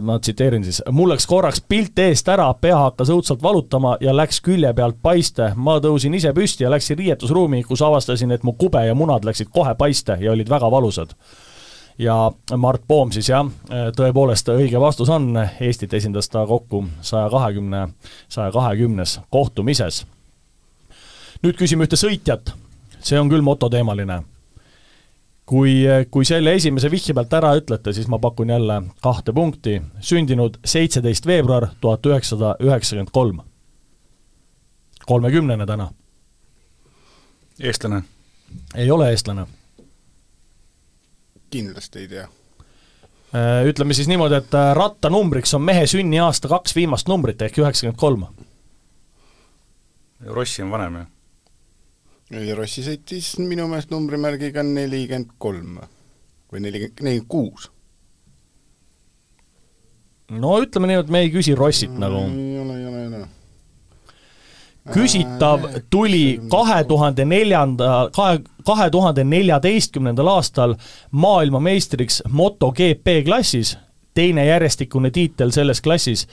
ma 0.00 0.18
tsiteerin 0.18 0.64
siis, 0.64 0.82
mul 0.90 1.08
läks 1.08 1.26
korraks 1.26 1.62
pilt 1.68 1.98
eest 1.98 2.28
ära, 2.28 2.50
pea 2.60 2.76
hakkas 2.76 3.08
õudselt 3.12 3.42
valutama 3.42 3.96
ja 4.00 4.12
läks 4.16 4.40
külje 4.44 4.72
pealt 4.76 4.98
paiste. 5.02 5.52
ma 5.56 5.78
tõusin 5.80 6.14
ise 6.14 6.32
püsti 6.32 6.64
ja 6.64 6.70
läksin 6.70 6.98
riietusruumi, 6.98 7.62
kus 7.62 7.82
avastasin, 7.82 8.30
et 8.30 8.42
mu 8.42 8.52
kube 8.52 8.84
ja 8.86 8.94
munad 8.94 9.24
läksid 9.24 9.48
kohe 9.52 9.74
paiste 9.74 10.18
ja 10.20 10.32
olid 10.32 10.48
väga 10.48 10.70
valusad. 10.70 11.16
Ja 11.98 12.32
Mart 12.56 12.82
Poom 12.88 13.12
siis 13.12 13.28
jah, 13.28 13.48
tõepoolest 13.96 14.48
õige 14.48 14.80
vastus 14.80 15.08
on, 15.08 15.36
Eestit 15.60 15.94
esindas 15.94 16.28
ta 16.28 16.46
kokku 16.46 16.84
saja 17.00 17.30
kahekümne, 17.30 17.88
saja 18.28 18.52
kahekümnes 18.52 19.20
kohtumises. 19.30 20.06
nüüd 21.42 21.56
küsime 21.56 21.84
ühte 21.84 21.96
sõitjat, 21.96 22.52
see 23.00 23.20
on 23.20 23.28
küll 23.28 23.42
mototeemaline 23.42 24.22
kui, 25.46 25.82
kui 26.10 26.24
selle 26.24 26.54
esimese 26.56 26.90
vihje 26.90 27.14
pealt 27.14 27.32
ära 27.36 27.52
ütlete, 27.58 27.92
siis 27.92 28.08
ma 28.10 28.18
pakun 28.22 28.52
jälle 28.52 28.82
kahte 29.02 29.32
punkti, 29.32 29.80
sündinud 30.00 30.58
seitseteist 30.64 31.26
veebruar 31.26 31.68
tuhat 31.80 32.06
üheksasada 32.06 32.56
üheksakümmend 32.60 33.10
kolm. 33.12 33.40
kolmekümnene 35.06 35.66
täna. 35.66 35.90
eestlane? 37.60 38.02
ei 38.74 38.90
ole 38.90 39.10
eestlane. 39.10 39.46
kindlasti 41.50 41.98
ei 41.98 42.08
tea. 42.08 42.28
Äh, 43.34 43.66
ütleme 43.66 43.94
siis 43.94 44.08
niimoodi, 44.08 44.34
et 44.34 44.54
äh, 44.54 44.74
rattanumbriks 44.76 45.54
on 45.54 45.62
mehe 45.62 45.86
sünniaasta 45.86 46.48
kaks 46.48 46.76
viimast 46.76 47.08
numbrit 47.08 47.42
ehk 47.42 47.58
üheksakümmend 47.58 47.98
kolm. 47.98 48.26
Rossi 50.26 50.62
on 50.62 50.70
vanem 50.70 50.96
ju 50.96 51.11
ja 52.32 52.56
Rossi 52.56 52.84
sõitis 52.86 53.34
minu 53.42 53.66
meelest 53.68 53.92
numbrimärgiga 53.92 54.64
nelikümmend 54.64 55.36
kolm 55.42 55.78
või 56.52 56.64
nelikümmend, 56.64 57.04
nelikümmend 57.04 57.28
kuus. 57.28 57.68
no 60.32 60.56
ütleme 60.64 60.88
nii, 60.88 61.02
et 61.02 61.12
me 61.12 61.24
ei 61.26 61.30
küsi 61.34 61.54
Rossit 61.58 61.92
nagu. 61.98 62.24
ei 62.32 62.58
ole, 62.58 62.80
ei 62.80 62.86
ole, 62.86 63.00
ei 63.02 63.06
ole 63.06 63.28
küsitav 64.90 65.68
tuli 65.90 66.40
kahe 66.50 66.82
tuhande 66.84 67.24
neljanda, 67.24 68.08
kahe, 68.14 68.40
kahe 68.66 68.88
tuhande 68.90 69.24
neljateistkümnendal 69.24 70.26
aastal 70.26 70.74
maailmameistriks 71.10 72.22
MotoGP 72.28 73.20
klassis, 73.24 73.76
teine 74.14 74.46
järjestikune 74.46 75.10
tiitel 75.10 75.54
selles 75.54 75.80
klassis 75.80 76.26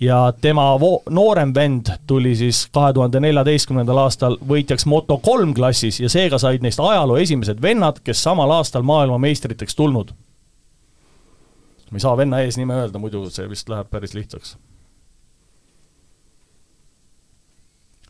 ja 0.00 0.32
tema 0.40 0.80
vo-, 0.80 1.02
noorem 1.10 1.54
vend 1.54 1.86
tuli 2.06 2.36
siis 2.36 2.68
kahe 2.72 2.92
tuhande 2.92 3.20
neljateistkümnendal 3.20 3.98
aastal 4.04 4.36
võitjaks 4.48 4.86
Moto3 4.86 5.54
klassis 5.56 6.00
ja 6.00 6.10
seega 6.12 6.38
said 6.38 6.62
neist 6.62 6.80
ajaloo 6.80 7.16
esimesed 7.16 7.62
vennad, 7.62 8.02
kes 8.04 8.22
samal 8.22 8.50
aastal 8.50 8.82
maailmameistriteks 8.82 9.74
tulnud. 9.74 10.12
ma 11.90 11.96
ei 11.96 12.00
saa 12.00 12.16
venna 12.16 12.40
eesnime 12.40 12.74
öelda, 12.74 12.98
muidu 12.98 13.30
see 13.30 13.48
vist 13.50 13.68
läheb 13.68 13.90
päris 13.90 14.14
lihtsaks. 14.14 14.56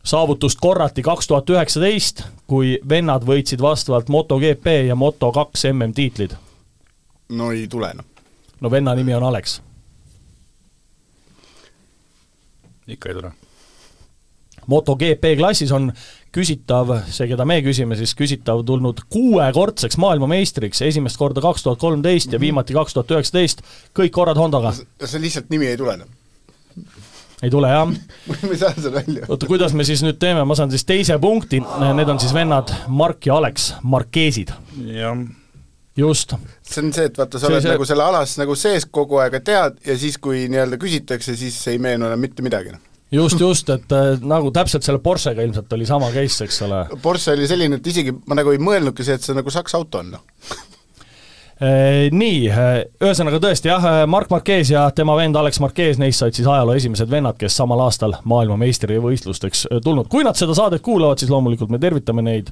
saavutust 0.03 0.59
korrati 0.61 1.01
kaks 1.03 1.27
tuhat 1.27 1.49
üheksateist, 1.49 2.23
kui 2.47 2.79
vennad 2.89 3.23
võitsid 3.23 3.61
vastavalt 3.61 4.09
MotoGP 4.09 4.67
ja 4.87 4.95
Moto2 4.95 5.71
MM-tiitlid. 5.73 6.35
no 7.29 7.51
ei 7.51 7.67
tule 7.67 7.93
noh. 7.93 8.05
no 8.61 8.71
venna 8.71 8.95
nimi 8.95 9.13
on 9.13 9.23
Alex 9.23 9.61
ikka 12.87 13.11
ei 13.11 13.19
tule. 13.19 13.31
MotoGP 14.67 15.37
klassis 15.39 15.71
on 15.71 15.91
küsitav, 16.35 16.91
see, 17.13 17.29
keda 17.29 17.45
me 17.47 17.61
küsime, 17.63 17.95
siis 17.99 18.11
küsitav 18.19 18.65
tulnud 18.67 18.99
kuuekordseks 19.13 19.95
maailmameistriks, 20.01 20.81
esimest 20.89 21.19
korda 21.19 21.43
kaks 21.43 21.63
tuhat 21.63 21.79
kolmteist 21.79 22.35
ja 22.35 22.39
viimati 22.41 22.75
kaks 22.75 22.97
tuhat 22.97 23.15
üheksateist, 23.15 23.63
kõik 23.95 24.11
korrad 24.17 24.39
Hondaga. 24.39 24.73
see 24.75 25.23
lihtsalt 25.23 25.49
nimi 25.53 25.69
ei 25.71 25.79
tule 25.79 25.95
enam? 25.99 26.11
ei 27.43 27.53
tule 27.53 27.69
jah 27.71 27.87
ma 28.27 28.51
ei 28.51 28.59
saa 28.59 28.73
seda 28.75 28.91
välja. 28.99 29.25
oota, 29.29 29.47
kuidas 29.47 29.73
me 29.73 29.87
siis 29.87 30.03
nüüd 30.03 30.19
teeme, 30.19 30.43
ma 30.43 30.55
saan 30.57 30.73
siis 30.73 30.85
teise 30.85 31.17
punkti, 31.21 31.61
need 31.95 32.11
on 32.11 32.19
siis 32.19 32.35
vennad 32.35 32.73
Mark 32.87 33.25
ja 33.29 33.39
Alex, 33.39 33.71
Markeesid. 33.83 34.51
jah 34.91 35.15
just. 35.97 36.35
see 36.61 36.83
on 36.83 36.93
see, 36.93 37.07
et 37.09 37.17
vaata, 37.17 37.39
sa 37.39 37.49
oled 37.51 37.65
see... 37.65 37.73
nagu 37.73 37.87
selle 37.89 38.05
alas 38.05 38.37
nagu 38.41 38.55
sees 38.59 38.87
kogu 38.91 39.21
aeg, 39.23 39.39
tead, 39.45 39.81
ja 39.87 39.97
siis, 39.99 40.19
kui 40.21 40.45
nii-öelda 40.51 40.79
küsitakse, 40.81 41.35
siis 41.39 41.57
ei 41.71 41.81
meenu 41.81 42.09
enam 42.09 42.21
mitte 42.21 42.45
midagi, 42.45 42.75
noh 42.75 42.83
just, 43.11 43.39
just, 43.39 43.69
et 43.73 43.93
äh, 43.95 44.13
nagu 44.27 44.51
täpselt 44.55 44.85
selle 44.85 44.99
Porschega 45.03 45.45
ilmselt 45.45 45.73
oli 45.73 45.85
sama 45.87 46.09
case, 46.11 46.43
eks 46.43 46.61
ole. 46.67 46.81
Porsche 47.01 47.37
oli 47.37 47.47
selline, 47.47 47.79
et 47.79 47.87
isegi 47.87 48.11
ma 48.27 48.35
nagu 48.35 48.51
ei 48.51 48.59
mõelnudki 48.59 49.05
see, 49.07 49.15
et 49.15 49.23
see 49.23 49.37
nagu 49.37 49.53
Saksa 49.53 49.79
auto 49.79 50.03
on, 50.03 50.17
noh 50.17 50.57
nii, 51.57 52.41
äh, 52.53 52.75
ühesõnaga 53.01 53.39
tõesti 53.41 53.71
jah, 53.71 53.81
äh, 53.81 54.03
Mark 54.05 54.29
Marquez 54.29 54.69
ja 54.69 54.83
tema 54.93 55.15
vend 55.17 55.35
Alex 55.39 55.57
Marquez, 55.59 55.97
neist 55.97 56.21
said 56.21 56.35
siis 56.37 56.45
ajaloo 56.47 56.75
esimesed 56.77 57.09
vennad, 57.09 57.37
kes 57.39 57.55
samal 57.57 57.81
aastal 57.81 58.13
maailmameistrivõistlusteks 58.29 59.65
tulnud. 59.83 60.05
kui 60.07 60.23
nad 60.23 60.37
seda 60.37 60.53
saadet 60.53 60.83
kuulavad, 60.85 61.17
siis 61.17 61.31
loomulikult 61.33 61.71
me 61.73 61.79
tervitame 61.81 62.21
neid, 62.21 62.51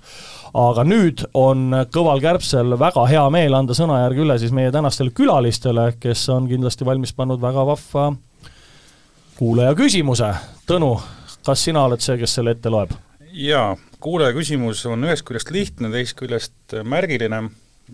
aga 0.53 0.83
nüüd 0.83 1.21
on 1.37 1.85
Kõval 1.93 2.23
Kärbsel 2.23 2.73
väga 2.79 3.05
hea 3.11 3.25
meel 3.29 3.53
anda 3.53 3.77
sõnajärg 3.77 4.23
üle 4.25 4.39
siis 4.41 4.51
meie 4.51 4.71
tänastele 4.73 5.13
külalistele, 5.13 5.91
kes 5.99 6.25
on 6.33 6.49
kindlasti 6.49 6.85
valmis 6.85 7.13
pannud 7.13 7.41
väga 7.41 7.65
vahva 7.65 8.07
kuulaja 9.37 9.75
küsimuse. 9.77 10.31
Tõnu, 10.65 10.95
kas 11.45 11.61
sina 11.67 11.83
oled 11.85 12.01
see, 12.01 12.17
kes 12.17 12.39
selle 12.39 12.57
ette 12.57 12.73
loeb? 12.73 12.95
jaa, 13.35 13.75
kuulaja 13.99 14.31
küsimus 14.33 14.81
on 14.87 15.03
ühest 15.03 15.25
küljest 15.27 15.51
lihtne, 15.51 15.91
teisest 15.91 16.17
küljest 16.17 16.75
märgiline 16.87 17.49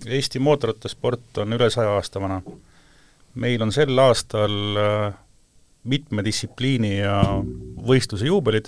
Eesti 0.05 0.39
mootorrattasport 0.39 1.41
on 1.43 1.53
üle 1.53 1.69
saja 1.69 1.91
aasta 1.97 2.21
vana. 2.21 2.41
meil 3.35 3.61
on 3.61 3.71
sel 3.71 3.99
aastal 3.99 4.77
äh, 4.77 5.13
mitme 5.83 6.23
distsipliini 6.23 6.97
ja 6.97 7.21
võistluse 7.87 8.27
juubelid, 8.27 8.67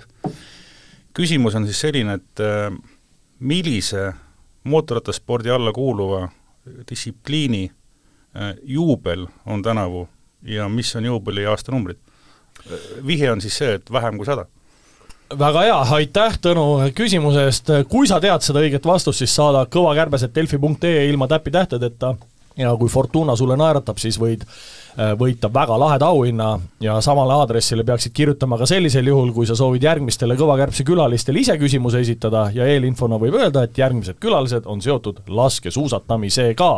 küsimus 1.13 1.55
on 1.55 1.67
siis 1.67 1.81
selline, 1.83 2.15
et 2.15 2.43
äh, 2.43 2.71
millise 3.39 4.13
mootorrattaspordi 4.63 5.51
alla 5.51 5.73
kuuluva 5.75 6.29
distsipliini 6.89 7.71
juubel 8.63 9.27
on 9.45 9.61
tänavu 9.61 10.07
ja 10.47 10.69
mis 10.69 10.95
on 10.95 11.05
juubeli 11.05 11.45
aastanumbrid. 11.45 11.97
vihje 13.07 13.31
on 13.31 13.41
siis 13.41 13.57
see, 13.57 13.73
et 13.73 13.91
vähem 13.91 14.17
kui 14.17 14.25
sada 14.25 14.45
väga 15.39 15.63
hea, 15.67 15.79
aitäh 15.97 16.37
Tõnu 16.43 16.65
küsimuse 16.95 17.47
eest, 17.47 17.71
kui 17.89 18.07
sa 18.09 18.19
tead 18.23 18.45
seda 18.45 18.61
õiget 18.63 18.85
vastust, 18.85 19.21
siis 19.21 19.33
saada 19.35 19.65
kõvakärbes.delfi.ee 19.71 21.07
ilma 21.09 21.27
täpitähtedeta 21.31 22.13
ja 22.57 22.73
kui 22.77 22.89
Fortuna 22.89 23.35
sulle 23.35 23.57
naeratab, 23.57 23.97
siis 24.01 24.19
võid 24.21 24.43
äh, 24.45 25.13
võita 25.19 25.49
väga 25.53 25.77
laheda 25.79 26.09
auhinna 26.13 26.51
ja 26.83 26.99
samale 27.01 27.33
aadressile 27.39 27.85
peaksid 27.87 28.13
kirjutama 28.13 28.59
ka 28.61 28.67
sellisel 28.69 29.09
juhul, 29.09 29.33
kui 29.33 29.49
sa 29.49 29.57
soovid 29.57 29.83
järgmistele 29.83 30.37
Kõvakärbse 30.39 30.85
külalistele 30.87 31.41
ise 31.41 31.57
küsimuse 31.61 32.03
esitada 32.05 32.49
ja 32.53 32.67
eelinfona 32.69 33.19
võib 33.21 33.39
öelda, 33.39 33.65
et 33.65 33.77
järgmised 33.77 34.21
külalised 34.21 34.69
on 34.69 34.81
seotud 34.81 35.23
laskesuusatamisega. 35.27 36.71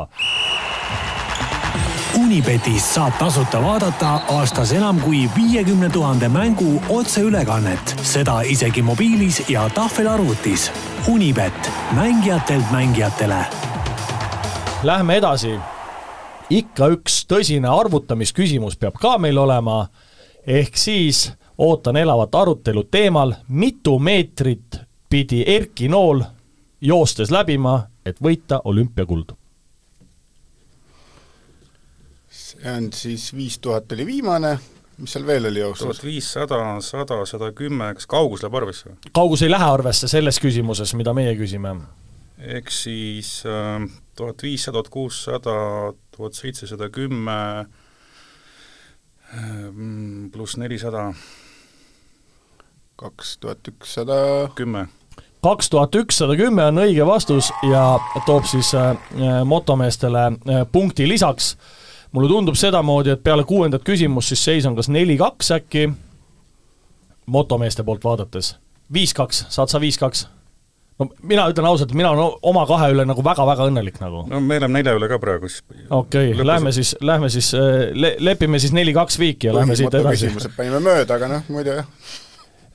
Unibetis 2.25 2.85
saab 2.95 3.13
tasuta 3.19 3.59
vaadata 3.61 4.11
aastas 4.33 4.71
enam 4.73 4.97
kui 4.99 5.29
viiekümne 5.35 5.89
tuhande 5.93 6.29
mängu 6.29 6.81
otseülekannet, 6.89 7.93
seda 8.01 8.39
isegi 8.41 8.81
mobiilis 8.81 9.43
ja 9.49 9.69
tahvelarvutis. 9.69 10.71
Unibet, 11.07 11.69
mängijatelt 11.93 12.71
mängijatele 12.71 13.45
Lähme 14.83 15.17
edasi. 15.17 15.59
ikka 16.49 16.87
üks 16.87 17.21
tõsine 17.29 17.69
arvutamisküsimus 17.69 18.77
peab 18.77 18.97
ka 19.01 19.17
meil 19.17 19.37
olema, 19.37 19.87
ehk 20.47 20.77
siis 20.77 21.31
ootan 21.57 21.97
elavat 21.97 22.35
arutelu 22.35 22.83
teemal, 22.83 23.33
mitu 23.47 23.99
meetrit 23.99 24.81
pidi 25.09 25.43
Erki 25.47 25.87
Nool 25.87 26.23
joostes 26.81 27.31
läbima, 27.31 27.83
et 28.05 28.17
võita 28.21 28.61
olümpiakuld? 28.63 29.44
See 32.55 32.71
on 32.77 32.89
siis 32.93 33.29
viis 33.35 33.59
tuhat 33.59 33.91
oli 33.91 34.05
viimane, 34.05 34.55
mis 34.97 35.13
seal 35.13 35.27
veel 35.27 35.45
oli 35.51 35.59
jooksnud? 35.59 35.91
tuhat 35.91 36.07
viissada, 36.07 36.59
sada, 36.81 37.21
sada 37.25 37.51
kümme, 37.51 37.93
kas 37.97 38.07
kaugus 38.07 38.43
läheb 38.43 38.59
arvesse 38.61 38.89
või? 38.89 39.13
kaugus 39.13 39.45
ei 39.45 39.51
lähe 39.51 39.69
arvesse 39.77 40.07
selles 40.11 40.39
küsimuses, 40.41 40.95
mida 40.95 41.13
meie 41.13 41.35
küsime. 41.39 41.75
ehk 42.37 42.71
siis 42.71 43.37
äh, 43.45 43.87
tuhat 44.15 44.43
viissada, 44.43 44.79
tuhat 44.79 44.93
kuussada, 44.93 45.57
tuhat 46.15 46.33
seitsesada 46.33 46.89
kümme 46.89 47.39
mm, 49.33 50.31
pluss 50.31 50.57
nelisada. 50.57 51.13
kaks 52.95 53.37
tuhat 53.37 53.67
ükssada 53.67 54.49
kümme. 54.55 54.87
kaks 55.43 55.69
tuhat 55.69 55.95
ükssada 55.95 56.35
kümme 56.35 56.65
on 56.65 56.77
õige 56.77 57.05
vastus 57.05 57.51
ja 57.69 57.99
toob 58.25 58.45
siis 58.47 58.73
äh, 58.75 58.95
motomeestele 59.45 60.25
äh, 60.27 60.67
punkti 60.71 61.07
lisaks. 61.07 61.57
Mulle 62.15 62.31
tundub 62.31 62.55
sedamoodi, 62.59 63.11
et 63.15 63.23
peale 63.23 63.43
kuuendat 63.47 63.83
küsimust 63.83 64.31
siis 64.31 64.45
seis 64.47 64.65
on 64.69 64.77
kas 64.77 64.87
neli-kaks 64.91 65.51
äkki, 65.59 65.89
motomeeste 67.25 67.83
poolt 67.83 68.03
vaadates. 68.03 68.55
viis-kaks, 68.93 69.45
saad 69.49 69.71
sa 69.71 69.81
viis-kaks? 69.81 70.27
no 70.99 71.07
mina 71.27 71.45
ütlen 71.51 71.67
ausalt, 71.67 71.93
mina 71.97 72.11
olen 72.13 72.37
oma 72.47 72.63
kahe 72.69 72.91
üle 72.93 73.05
nagu 73.07 73.23
väga-väga 73.25 73.67
õnnelik 73.69 73.97
nagu. 74.01 74.23
no 74.31 74.39
me 74.41 74.59
oleme 74.61 74.79
nelja 74.79 74.95
üle 74.95 75.09
ka 75.11 75.19
praegu 75.21 75.49
siis. 75.51 75.63
okei 75.89 76.31
okay,, 76.31 76.45
lähme 76.47 76.71
siis, 76.75 76.95
lähme 77.03 77.31
siis 77.33 77.51
äh, 77.57 77.71
le,, 77.93 78.15
lepime 78.23 78.61
siis 78.63 78.75
neli-kaks 78.75 79.19
viiki 79.19 79.49
ja 79.49 79.55
lähme 79.57 79.75
siit 79.75 79.91
edasi. 79.91 80.29
küsimused 80.29 80.55
panime 80.57 80.79
mööda, 80.83 81.17
aga 81.19 81.31
noh, 81.31 81.49
muidu 81.51 81.75
jah. 81.81 81.89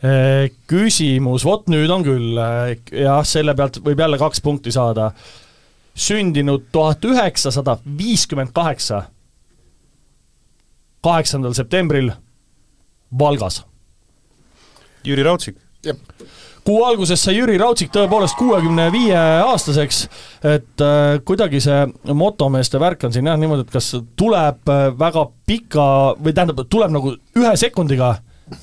Äh, 0.01 0.51
küsimus, 0.69 1.45
vot 1.45 1.69
nüüd 1.73 1.93
on 1.93 2.05
küll, 2.05 2.37
äh, 2.41 2.75
jah, 3.05 3.23
selle 3.29 3.57
pealt 3.57 3.81
võib 3.85 4.05
jälle 4.05 4.21
kaks 4.21 4.45
punkti 4.45 4.73
saada. 4.73 5.11
sündinud 6.01 6.69
tuhat 6.73 7.05
üheksasada 7.05 7.79
viiskümmend 7.99 8.53
kaheksa, 8.57 9.03
kaheksandal 11.05 11.57
septembril 11.57 12.13
Valgas. 13.19 13.65
Jüri 15.05 15.25
Raudsik. 15.25 15.57
jah 15.85 15.97
kuu 16.65 16.85
alguses 16.85 17.23
sai 17.25 17.35
Jüri 17.35 17.57
Raudsik 17.61 17.91
tõepoolest 17.95 18.37
kuuekümne 18.39 18.89
viie 18.93 19.19
aastaseks, 19.19 20.01
et 20.47 20.85
äh, 20.85 21.19
kuidagi 21.27 21.61
see 21.65 22.15
motomeeste 22.15 22.81
värk 22.83 23.07
on 23.09 23.15
siin 23.15 23.31
jah 23.31 23.39
niimoodi, 23.41 23.65
et 23.67 23.73
kas 23.75 23.93
tuleb 24.19 24.71
äh, 24.71 24.89
väga 24.99 25.27
pika 25.49 25.87
või 26.21 26.35
tähendab, 26.37 26.63
tuleb 26.71 26.95
nagu 26.95 27.15
ühe 27.17 27.55
sekundiga 27.61 28.19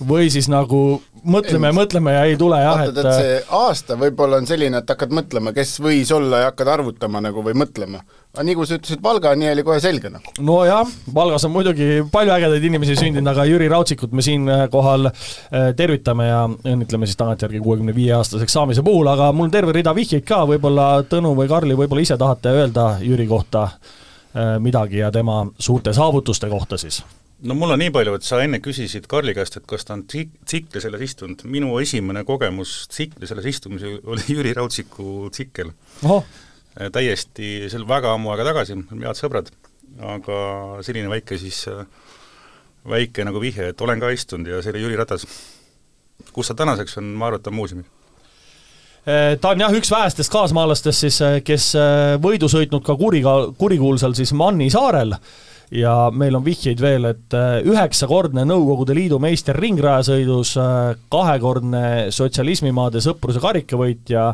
või 0.08 0.32
siis 0.34 0.50
nagu 0.52 1.00
mõtleme, 1.28 1.72
mõtleme 1.76 2.14
ja 2.14 2.24
ei 2.28 2.38
tule 2.40 2.60
jah, 2.62 2.84
et 2.88 3.00
see 3.02 3.34
aasta 3.58 3.98
võib-olla 4.00 4.40
on 4.42 4.48
selline, 4.50 4.82
et 4.82 4.94
hakkad 4.94 5.14
mõtlema, 5.16 5.54
kes 5.56 5.78
võis 5.84 6.12
olla 6.16 6.44
ja 6.44 6.52
hakkad 6.52 6.72
arvutama 6.78 7.22
nagu 7.24 7.44
või 7.44 7.58
mõtlema. 7.58 8.02
aga 8.34 8.46
nii 8.46 8.56
kui 8.56 8.70
sa 8.70 8.78
ütlesid 8.78 9.04
Valga, 9.04 9.34
nii 9.36 9.50
oli 9.52 9.66
kohe 9.66 9.80
selge 9.84 10.12
noh. 10.14 10.24
nojah, 10.40 10.88
Valgas 11.14 11.46
on 11.48 11.54
muidugi 11.56 12.06
palju 12.12 12.34
ägedaid 12.36 12.70
inimesi 12.70 12.98
sündinud, 13.00 13.32
aga 13.32 13.46
Jüri 13.50 13.70
Raudsikut 13.72 14.14
me 14.14 14.26
siinkohal 14.26 15.12
äh, 15.12 15.70
tervitame 15.78 16.30
ja 16.30 16.42
õnnitleme 16.48 17.10
siis 17.10 17.20
tagantjärgi 17.20 17.62
kuuekümne 17.64 17.96
viie 17.96 18.14
aastaseks 18.18 18.60
saamise 18.60 18.86
puhul, 18.86 19.08
aga 19.12 19.32
mul 19.34 19.50
on 19.50 19.54
terve 19.54 19.76
rida 19.76 19.96
vihjeid 19.96 20.26
ka, 20.28 20.44
võib-olla 20.50 20.90
Tõnu 21.10 21.36
või 21.38 21.50
Karli, 21.52 21.78
võib-olla 21.78 22.04
ise 22.04 22.18
tahate 22.18 22.56
öelda 22.62 22.90
Jüri 23.04 23.28
kohta 23.28 23.70
äh, 23.70 24.58
midagi 24.64 25.02
ja 25.04 25.12
tema 25.12 25.46
suurte 25.60 25.96
saavutuste 25.98 26.50
kohta 26.52 26.78
siis 26.78 27.04
no 27.46 27.56
mul 27.58 27.74
on 27.76 27.82
nii 27.82 27.92
palju, 27.94 28.16
et 28.18 28.26
sa 28.26 28.40
enne 28.44 28.60
küsisid 28.64 29.08
Karli 29.10 29.36
käest, 29.38 29.60
et 29.60 29.66
kas 29.70 29.86
ta 29.86 29.96
on 29.98 30.04
tsik-, 30.10 30.34
tsikli 30.46 30.82
selles 30.82 31.04
istunud, 31.06 31.44
minu 31.50 31.76
esimene 31.82 32.24
kogemus 32.28 32.80
tsikli 32.92 33.30
selles 33.30 33.46
istumisel 33.54 34.00
oli 34.06 34.26
Jüri 34.34 34.54
Raudziku 34.58 35.30
tsikkel. 35.34 35.74
täiesti, 36.94 37.52
see 37.70 37.80
oli 37.80 37.90
väga 37.90 38.14
ammu 38.14 38.34
aega 38.34 38.48
tagasi, 38.52 38.78
olime 38.78 39.10
head 39.10 39.20
sõbrad, 39.20 39.52
aga 40.14 40.40
selline 40.86 41.10
väike 41.10 41.38
siis, 41.42 41.64
väike 42.88 43.26
nagu 43.26 43.42
vihje, 43.42 43.72
et 43.74 43.82
olen 43.82 44.02
ka 44.02 44.10
istunud 44.14 44.50
ja 44.50 44.62
see 44.62 44.74
oli 44.74 44.86
Jüri 44.86 44.98
Ratas. 44.98 45.28
kus 46.34 46.50
ta 46.50 46.56
tänaseks 46.58 46.98
on, 46.98 47.14
ma 47.18 47.28
arvan, 47.28 47.40
et 47.40 47.44
ta 47.46 47.54
on 47.54 47.58
muuseumis 47.58 47.94
ta 49.42 49.50
on 49.54 49.62
jah, 49.62 49.72
üks 49.72 49.92
vähestest 49.92 50.32
kaasmaalastest 50.34 51.06
siis, 51.06 51.20
kes 51.46 51.70
võidu 52.20 52.50
sõitnud 52.52 52.84
ka 52.84 52.98
kuriga, 53.00 53.36
kurikuulsal 53.58 54.18
siis 54.18 54.34
Manni 54.36 54.68
saarel 54.74 55.16
ja 55.72 55.94
meil 56.16 56.36
on 56.38 56.46
vihjeid 56.46 56.82
veel, 56.82 57.10
et 57.12 57.36
äh, 57.36 57.60
üheksakordne 57.68 58.46
Nõukogude 58.48 58.96
Liidu 58.96 59.20
meister 59.24 59.58
ringrajasõidus, 59.60 60.54
äh, 60.62 60.96
kahekordne 61.12 61.84
sotsialismimaade 62.16 63.02
sõpruse 63.04 63.42
karikavõitja, 63.44 64.32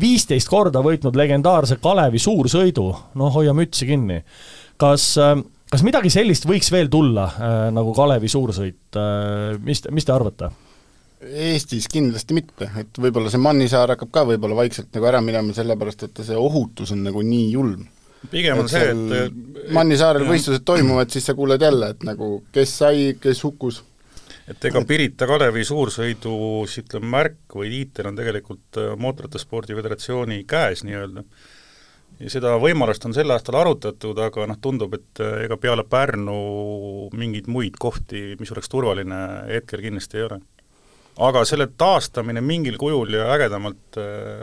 viisteist 0.00 0.50
korda 0.50 0.82
võitnud 0.82 1.16
legendaarse 1.18 1.78
Kalevi 1.82 2.18
suursõidu, 2.22 2.88
noh 3.20 3.34
hoia 3.34 3.54
mütsi 3.54 3.86
kinni. 3.86 4.22
kas, 4.76 5.14
äh, 5.18 5.36
kas 5.70 5.82
midagi 5.86 6.10
sellist 6.10 6.46
võiks 6.46 6.70
veel 6.72 6.90
tulla, 6.90 7.30
nagu 7.70 7.94
Kalevi 7.94 8.28
suursõit, 8.28 8.98
mis, 9.62 9.82
mis 9.90 10.04
te 10.04 10.12
arvate? 10.12 10.50
Eestis 11.26 11.88
kindlasti 11.88 12.34
mitte, 12.36 12.68
et 12.78 12.98
võib-olla 13.00 13.30
see 13.32 13.40
Mannisaar 13.40 13.94
hakkab 13.94 14.10
ka 14.12 14.24
võib-olla 14.28 14.58
vaikselt 14.58 14.92
nagu 14.94 15.06
ära 15.08 15.22
minema, 15.24 15.54
sellepärast 15.56 16.04
et 16.06 16.20
see 16.26 16.36
ohutus 16.36 16.92
on 16.92 17.02
nagu 17.06 17.22
nii 17.24 17.48
julm 17.54 17.86
pigem 18.30 18.62
on 18.62 18.70
see, 18.70 18.92
et 18.92 19.72
Mannisaarel 19.74 20.26
võistlused 20.28 20.64
toimuvad, 20.66 21.10
siis 21.12 21.26
sa 21.28 21.34
kuuled 21.38 21.62
jälle, 21.62 21.92
et 21.94 22.06
nagu 22.06 22.40
kes 22.54 22.78
sai, 22.82 23.10
kes 23.20 23.42
hukkus. 23.46 23.82
et 24.50 24.64
ega 24.70 24.82
Pirita 24.86 25.26
Kalevi 25.26 25.64
suursõidus 25.66 26.78
ütleme, 26.82 27.10
märk 27.16 27.58
või 27.58 27.72
tiitel 27.74 28.10
on 28.12 28.18
tegelikult 28.18 28.80
äh, 28.80 28.94
Mootorrattaspordi 28.98 29.74
Föderatsiooni 29.74 30.44
käes 30.48 30.84
nii-öelda. 30.86 31.24
ja 32.20 32.30
seda 32.32 32.56
võimalust 32.62 33.04
on 33.06 33.14
sel 33.14 33.30
aastal 33.30 33.60
arutatud, 33.60 34.18
aga 34.18 34.46
noh, 34.46 34.60
tundub, 34.62 34.94
et 34.94 35.24
äh, 35.24 35.44
ega 35.46 35.58
peale 35.60 35.84
Pärnu 35.84 36.36
mingeid 37.14 37.48
muid 37.48 37.78
kohti, 37.78 38.36
mis 38.40 38.52
oleks 38.52 38.70
turvaline, 38.72 39.22
hetkel 39.50 39.82
kindlasti 39.84 40.22
ei 40.22 40.28
ole 40.28 40.42
aga 41.16 41.42
selle 41.48 41.68
taastamine 41.78 42.42
mingil 42.44 42.76
kujul 42.80 43.16
ja 43.16 43.30
ägedamalt 43.34 43.98
äh, 44.00 44.42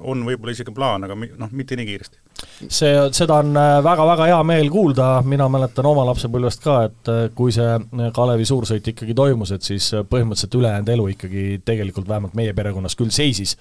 on 0.00 0.24
võib-olla 0.26 0.54
isegi 0.54 0.74
plaan, 0.76 1.06
aga 1.06 1.16
mi-, 1.16 1.32
noh, 1.40 1.52
mitte 1.56 1.78
nii 1.78 1.88
kiiresti. 1.88 2.19
See, 2.68 2.92
seda 3.16 3.40
on 3.42 3.54
väga-väga 3.84 4.26
äh, 4.26 4.32
hea 4.32 4.40
meel 4.46 4.70
kuulda, 4.72 5.08
mina 5.26 5.48
mäletan 5.52 5.88
oma 5.90 6.04
lapsepõlvest 6.10 6.64
ka, 6.64 6.76
et 6.90 7.12
äh, 7.12 7.22
kui 7.36 7.54
see 7.54 7.78
Kalevi 8.16 8.48
suursõit 8.48 8.92
ikkagi 8.92 9.16
toimus, 9.16 9.54
et 9.56 9.66
siis 9.66 9.90
põhimõtteliselt 10.10 10.58
ülejäänud 10.60 10.92
elu 10.96 11.08
ikkagi 11.14 11.46
tegelikult 11.64 12.08
vähemalt 12.08 12.36
meie 12.38 12.54
perekonnas 12.56 12.98
küll 12.98 13.12
seisis. 13.14 13.56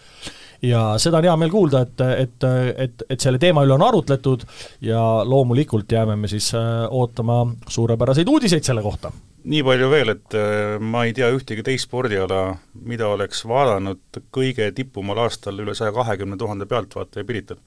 ja 0.61 0.97
seda 0.99 1.21
on 1.21 1.29
hea 1.29 1.37
meel 1.39 1.51
kuulda, 1.53 1.85
et, 1.87 2.01
et, 2.25 2.49
et, 2.87 3.07
et 3.09 3.19
selle 3.19 3.39
teema 3.39 3.63
üle 3.63 3.77
on 3.77 3.87
arutletud 3.87 4.43
ja 4.81 5.01
loomulikult 5.23 5.91
jääme 5.91 6.15
me 6.19 6.27
siis 6.27 6.51
ootama 6.89 7.45
suurepäraseid 7.67 8.27
uudiseid 8.27 8.63
selle 8.67 8.83
kohta 8.83 9.11
nii 9.47 9.61
palju 9.63 9.89
veel, 9.91 10.13
et 10.13 10.35
äh, 10.37 10.77
ma 10.81 11.05
ei 11.07 11.13
tea 11.15 11.29
ühtegi 11.33 11.63
teist 11.65 11.87
spordiala, 11.87 12.57
mida 12.85 13.07
oleks 13.09 13.45
vaadanud 13.47 14.21
kõige 14.35 14.69
tippumal 14.75 15.23
aastal 15.25 15.59
üle 15.63 15.75
saja 15.77 15.93
kahekümne 15.95 16.37
tuhande 16.37 16.67
pealtvaataja 16.69 17.27
Pirital. 17.27 17.59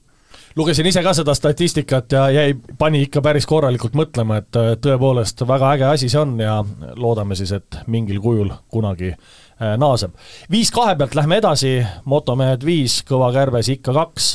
Lugesin 0.55 0.85
ise 0.85 1.03
ka 1.03 1.13
seda 1.13 1.35
statistikat 1.35 2.11
ja 2.11 2.27
jäi, 2.29 2.55
pani 2.77 3.03
ikka 3.07 3.21
päris 3.21 3.47
korralikult 3.49 3.95
mõtlema, 3.97 4.41
et 4.43 4.59
äh, 4.59 4.73
tõepoolest 4.81 5.45
väga 5.47 5.73
äge 5.77 5.87
asi 5.89 6.09
see 6.11 6.21
on 6.21 6.35
ja 6.39 6.59
loodame 6.95 7.35
siis, 7.39 7.51
et 7.51 7.79
mingil 7.87 8.21
kujul 8.21 8.53
kunagi 8.71 9.13
äh, 9.13 9.73
naaseb. 9.77 10.13
viis 10.51 10.71
kahe 10.71 10.95
pealt 10.95 11.15
lähme 11.15 11.41
edasi, 11.41 11.75
motomehed 12.05 12.65
viis, 12.65 13.01
kõva 13.07 13.31
kärbes 13.33 13.71
ikka 13.73 13.93
kaks, 13.93 14.29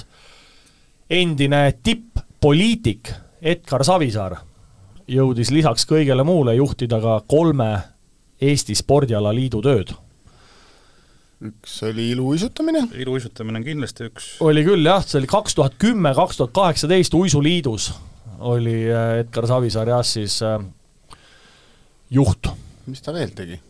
endine 1.10 1.64
tipp-poliitik 1.82 3.14
Edgar 3.42 3.84
Savisaar 3.86 4.40
jõudis 5.08 5.50
lisaks 5.54 5.86
kõigele 5.88 6.24
muule 6.26 6.54
juhtida 6.58 7.00
ka 7.00 7.20
kolme 7.26 7.70
Eesti 8.40 8.74
spordialaliidu 8.78 9.62
tööd. 9.64 9.94
Üks 11.38 11.76
oli 11.86 12.10
iluuisutamine, 12.10 12.88
iluuisutamine 12.98 13.60
on 13.60 13.66
kindlasti 13.66 14.08
üks, 14.10 14.30
oli 14.42 14.64
küll 14.66 14.86
jah, 14.88 15.04
see 15.06 15.20
oli 15.20 15.30
kaks 15.30 15.54
tuhat 15.54 15.78
kümme, 15.78 16.10
kaks 16.16 16.40
tuhat 16.40 16.54
kaheksateist 16.56 17.14
Uisuliidus 17.14 17.92
oli 18.38 18.80
äh, 18.90 19.20
Edgar 19.22 19.46
Savisaar 19.46 19.88
jah 19.88 20.02
siis 20.06 20.40
äh, 20.42 20.58
juht. 22.10 22.50
mis 22.86 23.02
ta 23.02 23.14
veel 23.14 23.30
tegi? 23.36 23.60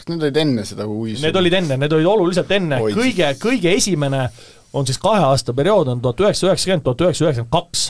kas 0.00 0.08
need 0.08 0.22
olid 0.22 0.40
enne 0.40 0.64
seda 0.64 0.86
uisu? 0.88 1.22
Need 1.24 1.36
olid 1.36 1.58
enne, 1.58 1.76
need 1.82 1.92
olid 1.98 2.08
oluliselt 2.08 2.50
enne, 2.56 2.78
kõige, 2.94 3.34
kõige 3.42 3.74
esimene 3.76 4.28
on 4.72 4.86
siis 4.86 5.00
kahe 5.02 5.22
aasta 5.26 5.54
periood, 5.56 5.90
on 5.90 6.00
tuhat 6.02 6.22
üheksasada 6.22 6.54
üheksakümmend, 6.54 6.86
tuhat 6.86 7.04
üheksasada 7.06 7.30
üheksakümmend 7.30 7.56
kaks. 7.58 7.88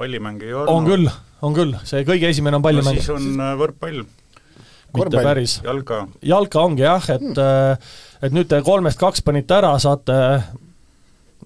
pallimäng 0.00 0.42
ei 0.42 0.54
olnud. 0.54 0.70
on 0.72 0.86
küll, 0.88 1.08
on 1.42 1.56
küll, 1.56 1.76
see 1.88 2.04
kõige 2.08 2.30
esimene 2.30 2.60
on 2.60 2.64
pallimäng 2.64 2.96
no,. 2.96 3.02
siis 3.02 3.14
on 3.14 3.40
äh, 3.40 3.54
võrkpall. 3.60 4.02
mitte 4.96 5.24
päris. 5.24 5.60
jalka. 5.64 6.04
jalka 6.22 6.66
ongi 6.66 6.86
jah, 6.86 7.10
et 7.16 7.26
hmm. 7.26 7.88
et 8.26 8.36
nüüd 8.36 8.50
te 8.50 8.60
kolmest 8.66 9.00
kaks 9.00 9.24
panite 9.26 9.58
ära, 9.60 9.72
saate 9.82 10.14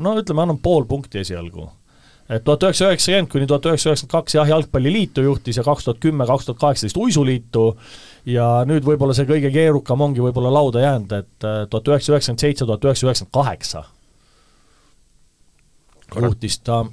no 0.00 0.18
ütleme, 0.18 0.46
annan 0.46 0.61
pool 0.62 0.87
punkti 0.90 1.22
esialgu 1.22 1.68
et 2.28 2.44
tuhat 2.44 2.62
üheksasada 2.64 2.94
üheksakümmend 2.94 3.30
kuni 3.33 3.46
tuhat 3.46 3.66
üheksasada 3.68 3.92
üheksakümmend 3.92 4.14
kaks 4.16 4.37
jah, 4.38 4.48
jalgpalliliitu 4.48 5.24
juhtis 5.26 5.59
ja 5.61 5.64
kaks 5.66 5.85
tuhat 5.85 6.00
kümme, 6.00 6.26
kaks 6.26 6.46
tuhat 6.48 6.61
kaheksateist 6.62 6.96
uisuliitu 6.96 7.64
ja 8.33 8.46
nüüd 8.68 8.87
võib-olla 8.87 9.16
see 9.16 9.28
kõige 9.28 9.50
keerukam 9.52 10.00
ongi 10.07 10.24
võib-olla 10.24 10.52
lauda 10.54 10.80
jäänud, 10.80 11.12
et 11.12 11.44
äh, 11.44 11.66
tuhat 11.68 11.92
üheksasada 11.92 12.16
üheksakümmend 12.16 12.46
seitse, 12.46 12.64
tuhat 12.64 12.88
üheksasada 12.88 13.12
üheksakümmend 13.12 13.37
kaheksa 13.40 13.85
juhtis 16.14 16.59
ta, 16.64 16.85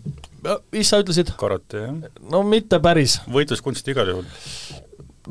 mis 0.71 0.91
sa 0.91 1.01
ütlesid? 1.03 1.33
karate, 1.39 1.83
jah. 1.87 2.21
no 2.31 2.43
mitte 2.47 2.79
päris. 2.83 3.19
võitluskunst 3.31 3.91
igal 3.93 4.13
juhul. 4.13 4.29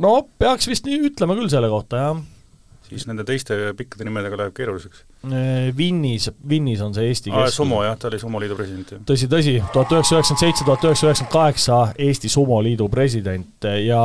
no 0.01 0.17
peaks 0.39 0.71
vist 0.71 0.87
nii 0.89 1.01
ütlema 1.11 1.39
küll 1.39 1.51
selle 1.53 1.73
kohta, 1.73 2.05
jah 2.05 2.21
siis 2.91 3.07
nende 3.07 3.25
teiste 3.27 3.55
pikkade 3.79 4.03
nimedega 4.07 4.39
läheb 4.41 4.55
keeruliseks. 4.57 5.05
Vinnis, 5.77 6.31
Vinnis 6.49 6.81
on 6.83 6.95
see 6.97 7.07
Eesti 7.11 7.31
keskne. 7.31 7.55
Sumo 7.55 7.83
jah, 7.85 7.97
ta 7.99 8.09
oli 8.11 8.19
Sumo 8.19 8.41
liidu 8.43 8.57
president, 8.59 8.91
tõsi, 9.07 9.29
tõsi, 9.31 9.57
tuhat 9.75 9.95
üheksasada 9.95 10.19
üheksakümmend 10.19 10.43
seitse, 10.43 10.67
tuhat 10.67 10.87
üheksasada 10.89 11.13
üheksakümmend 11.13 11.37
kaheksa 11.37 11.81
Eesti 12.09 12.33
Sumo 12.33 12.59
liidu 12.67 12.89
president 12.91 13.69
ja 13.85 14.03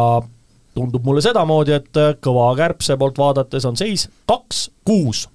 tundub 0.76 1.08
mulle 1.08 1.24
sedamoodi, 1.24 1.74
et 1.80 2.02
kõva 2.24 2.50
kärbse 2.60 2.98
poolt 3.00 3.18
vaadates 3.22 3.66
on 3.66 3.80
seis 3.80 4.10
kaks, 4.30 4.68
kuus. 4.86 5.26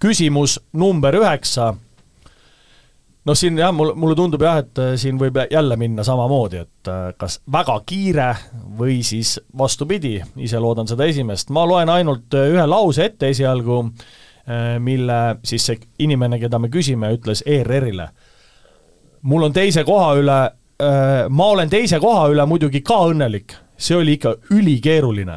küsimus 0.00 0.56
number 0.72 1.20
üheksa 1.20 1.74
noh, 3.24 3.36
siin 3.36 3.58
jah, 3.58 3.72
mul, 3.74 3.92
mulle 3.98 4.16
tundub 4.18 4.42
jah, 4.44 4.60
et 4.62 4.80
äh, 4.80 4.94
siin 5.00 5.18
võib 5.20 5.38
jälle 5.50 5.76
minna 5.80 6.04
samamoodi, 6.06 6.64
et 6.64 6.90
äh, 6.90 7.10
kas 7.20 7.40
väga 7.52 7.76
kiire 7.86 8.30
või 8.78 9.00
siis 9.06 9.36
vastupidi, 9.58 10.16
ise 10.40 10.60
loodan 10.62 10.88
seda 10.90 11.08
esimest, 11.10 11.52
ma 11.54 11.66
loen 11.68 11.92
ainult 11.92 12.34
äh, 12.38 12.50
ühe 12.54 12.66
lause 12.68 13.10
ette 13.10 13.32
esialgu, 13.34 13.84
mille 14.82 15.16
siis 15.46 15.62
see 15.68 15.76
inimene, 16.02 16.40
keda 16.40 16.58
me 16.58 16.66
küsime, 16.72 17.12
ütles 17.14 17.44
ERR-ile. 17.46 18.08
mul 19.22 19.44
on 19.46 19.52
teise 19.54 19.84
koha 19.86 20.08
üle, 20.18 20.38
ma 21.28 21.46
olen 21.52 21.70
teise 21.70 22.00
koha 22.02 22.24
üle 22.32 22.46
muidugi 22.50 22.80
ka 22.82 22.96
õnnelik, 23.12 23.54
see 23.76 23.94
oli 24.00 24.16
ikka 24.18 24.32
ülikeeruline. 24.50 25.36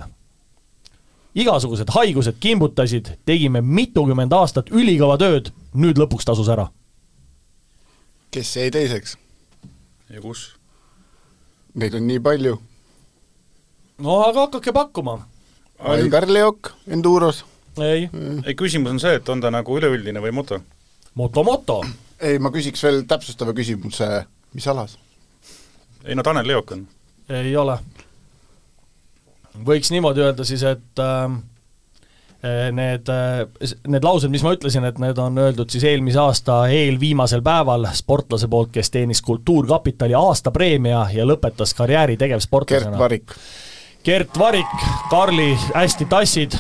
Igasugused 1.36 1.94
haigused 1.94 2.40
kimbutasid, 2.40 3.12
tegime 3.26 3.62
mitukümmend 3.62 4.34
aastat 4.34 4.72
ülikõva 4.72 5.20
tööd, 5.22 5.52
nüüd 5.76 6.00
lõpuks 6.00 6.26
tasus 6.26 6.50
ära 6.50 6.72
kes 8.34 8.56
jäi 8.58 8.72
teiseks? 8.72 9.18
ja 10.10 10.22
kus? 10.22 10.48
Neid 11.74 11.94
on 11.98 12.08
nii 12.08 12.20
palju. 12.20 12.58
no 14.02 14.20
aga 14.26 14.48
hakake 14.48 14.74
pakkuma. 14.74 15.20
Aigar 15.80 16.26
Leok 16.30 16.72
Enduros. 16.88 17.46
ei 17.82 18.10
mm.. 18.12 18.44
ei, 18.46 18.56
küsimus 18.56 18.96
on 18.96 19.00
see, 19.04 19.14
et 19.20 19.30
on 19.30 19.42
ta 19.42 19.52
nagu 19.54 19.78
üleüldine 19.78 20.22
või 20.24 20.34
moto? 20.34 20.60
moto, 21.14 21.44
moto. 21.44 21.80
ei, 22.20 22.40
ma 22.40 22.50
küsiks 22.54 22.84
veel 22.84 23.04
täpsustava 23.10 23.54
küsimuse, 23.54 24.10
mis 24.54 24.68
alas? 24.68 24.98
ei 26.04 26.18
no 26.18 26.26
Tanel 26.26 26.48
Leok 26.48 26.74
on. 26.78 26.88
ei 27.30 27.56
ole. 27.58 27.78
võiks 29.66 29.94
niimoodi 29.94 30.26
öelda 30.26 30.46
siis, 30.48 30.66
et 30.66 31.06
äh, 31.06 31.38
need, 32.76 33.10
eh, 33.10 33.74
need 33.88 34.04
laused, 34.04 34.32
mis 34.32 34.44
ma 34.44 34.52
ütlesin, 34.56 34.84
et 34.88 35.00
need 35.00 35.20
on 35.22 35.38
öeldud 35.40 35.72
siis 35.72 35.86
eelmise 35.88 36.20
aasta 36.20 36.64
eelviimasel 36.74 37.44
päeval 37.46 37.88
sportlase 37.96 38.50
poolt, 38.52 38.74
kes 38.76 38.92
teenis 38.92 39.24
Kultuurkapitali 39.24 40.16
aastapreemia 40.18 41.06
ja 41.16 41.28
lõpetas 41.28 41.76
karjääri 41.78 42.18
tegevsportlasena. 42.20 42.98
Gert 42.98 43.00
Varik. 43.00 43.38
Gert 44.04 44.40
Varik, 44.40 44.88
Karli, 45.10 45.54
hästi 45.72 46.06
tassid, 46.12 46.58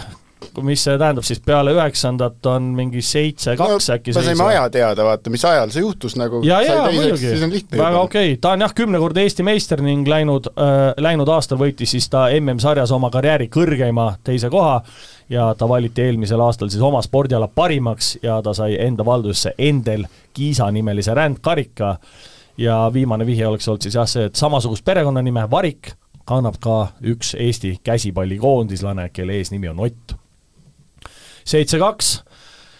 mis 0.61 0.83
see 0.85 0.97
tähendab 0.99 1.25
siis, 1.27 1.41
peale 1.45 1.73
üheksandat 1.73 2.45
on 2.51 2.69
mingi 2.77 3.01
seitse-kaks 3.05 3.89
no, 3.89 3.95
äkki 3.95 4.13
me 4.15 4.25
saime 4.27 4.47
aja 4.51 4.67
teada, 4.73 5.07
vaata, 5.07 5.33
mis 5.33 5.45
ajal 5.47 5.73
see 5.73 5.81
juhtus 5.85 6.17
nagu 6.19 6.43
ja, 6.45 6.61
ja 6.65 6.77
muidugi, 6.93 7.33
väga 7.77 8.03
okei. 8.03 8.33
Okay., 8.33 8.41
ta 8.41 8.53
on 8.53 8.65
jah, 8.65 8.75
kümnekordne 8.77 9.25
Eesti 9.25 9.45
meister 9.47 9.81
ning 9.81 10.07
läinud 10.07 10.51
äh,, 10.53 10.83
läinud 11.01 11.29
aastal 11.33 11.61
võitis 11.61 11.95
siis 11.95 12.09
ta 12.11 12.27
MM-sarjas 12.37 12.93
oma 12.93 13.09
karjääri 13.13 13.49
kõrgeima 13.53 14.13
teise 14.23 14.51
koha 14.53 14.81
ja 15.29 15.55
ta 15.57 15.69
valiti 15.69 16.01
eelmisel 16.01 16.41
aastal 16.41 16.69
siis 16.69 16.83
oma 16.83 17.01
spordiala 17.01 17.47
parimaks 17.47 18.17
ja 18.23 18.41
ta 18.41 18.53
sai 18.53 18.77
enda 18.79 19.05
valdusse 19.05 19.53
Endel 19.57 20.05
Kiisa 20.33 20.71
nimelise 20.71 21.13
rändkarika. 21.13 21.97
Ja 22.57 22.91
viimane 22.93 23.25
vihje 23.25 23.47
oleks 23.47 23.67
olnud 23.67 23.81
siis 23.81 23.95
jah 23.95 24.07
see, 24.09 24.27
et 24.29 24.35
samasugust 24.37 24.85
perekonnanime 24.85 25.47
Varik 25.51 25.93
kannab 26.25 26.59
ka 26.61 26.75
üks 27.01 27.33
Eesti 27.39 27.79
käsipallikoondislane, 27.83 29.09
kelle 29.09 29.39
eesnimi 29.39 29.69
on 29.69 29.79
Ott 29.79 30.13
seitse-kaks, 31.45 32.23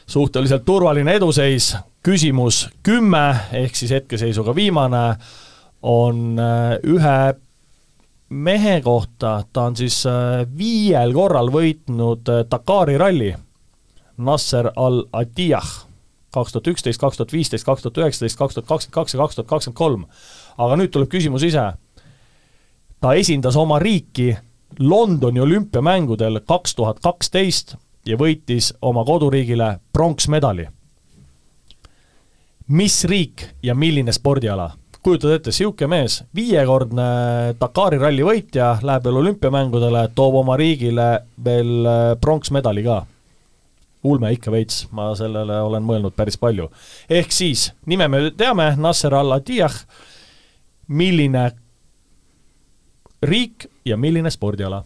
suhteliselt 0.08 0.66
turvaline 0.66 1.16
eduseis, 1.20 1.74
küsimus 2.04 2.68
kümme, 2.84 3.36
ehk 3.52 3.76
siis 3.76 3.92
hetkeseisuga 3.92 4.56
viimane, 4.56 5.16
on 5.84 6.40
äh, 6.40 6.78
ühe 6.84 7.18
mehe 8.30 8.82
kohta, 8.82 9.44
ta 9.54 9.70
on 9.70 9.76
siis 9.76 10.04
äh, 10.10 10.44
viiel 10.58 11.14
korral 11.14 11.52
võitnud 11.54 12.30
äh, 12.32 12.46
Dakari 12.50 12.98
ralli, 12.98 13.34
Nasser 14.18 14.70
al-Attiyah, 14.76 15.70
kaks 16.34 16.54
tuhat 16.54 16.70
üksteist, 16.74 17.02
kaks 17.02 17.20
tuhat 17.20 17.34
viisteist, 17.34 17.66
kaks 17.66 17.86
tuhat 17.86 18.00
üheksateist, 18.02 18.38
kaks 18.40 18.58
tuhat 18.58 18.70
kakskümmend 18.70 18.96
kaks 18.96 19.14
ja 19.14 19.22
kaks 19.22 19.36
tuhat 19.36 19.50
kakskümmend 19.50 19.78
kolm. 19.78 20.06
aga 20.58 20.78
nüüd 20.78 20.92
tuleb 20.94 21.10
küsimus 21.10 21.44
ise. 21.44 21.74
ta 23.02 23.14
esindas 23.14 23.56
oma 23.56 23.80
riiki 23.80 24.38
Londoni 24.80 25.42
olümpiamängudel 25.42 26.40
kaks 26.48 26.76
tuhat 26.76 27.00
kaksteist 27.00 27.76
ja 28.06 28.18
võitis 28.20 28.74
oma 28.82 29.04
koduriigile 29.06 29.80
pronksmedali. 29.94 30.68
mis 32.68 33.04
riik 33.04 33.44
ja 33.64 33.76
milline 33.76 34.12
spordiala? 34.12 34.72
kujutad 35.04 35.34
ette, 35.36 35.52
niisugune 35.52 35.90
mees, 35.92 36.22
viiekordne 36.36 37.06
Dakari 37.60 37.98
ralli 38.00 38.24
võitja, 38.24 38.78
läheb 38.82 39.04
veel 39.04 39.18
olümpiamängudele, 39.20 40.06
toob 40.16 40.38
oma 40.40 40.56
riigile 40.58 41.08
veel 41.44 41.86
äh, 41.86 42.04
pronksmedali 42.22 42.84
ka. 42.84 43.06
ulme 44.04 44.34
ikka 44.36 44.52
veits, 44.52 44.88
ma 44.92 45.14
sellele 45.16 45.62
olen 45.64 45.84
mõelnud 45.84 46.16
päris 46.16 46.38
palju. 46.38 46.70
ehk 47.10 47.32
siis, 47.32 47.74
nime 47.86 48.08
me 48.08 48.32
teame, 48.32 48.76
Nasser 48.78 49.14
al-Attiyah, 49.14 49.76
milline 50.88 51.52
riik 53.24 53.68
ja 53.86 53.98
milline 53.98 54.32
spordiala 54.32 54.84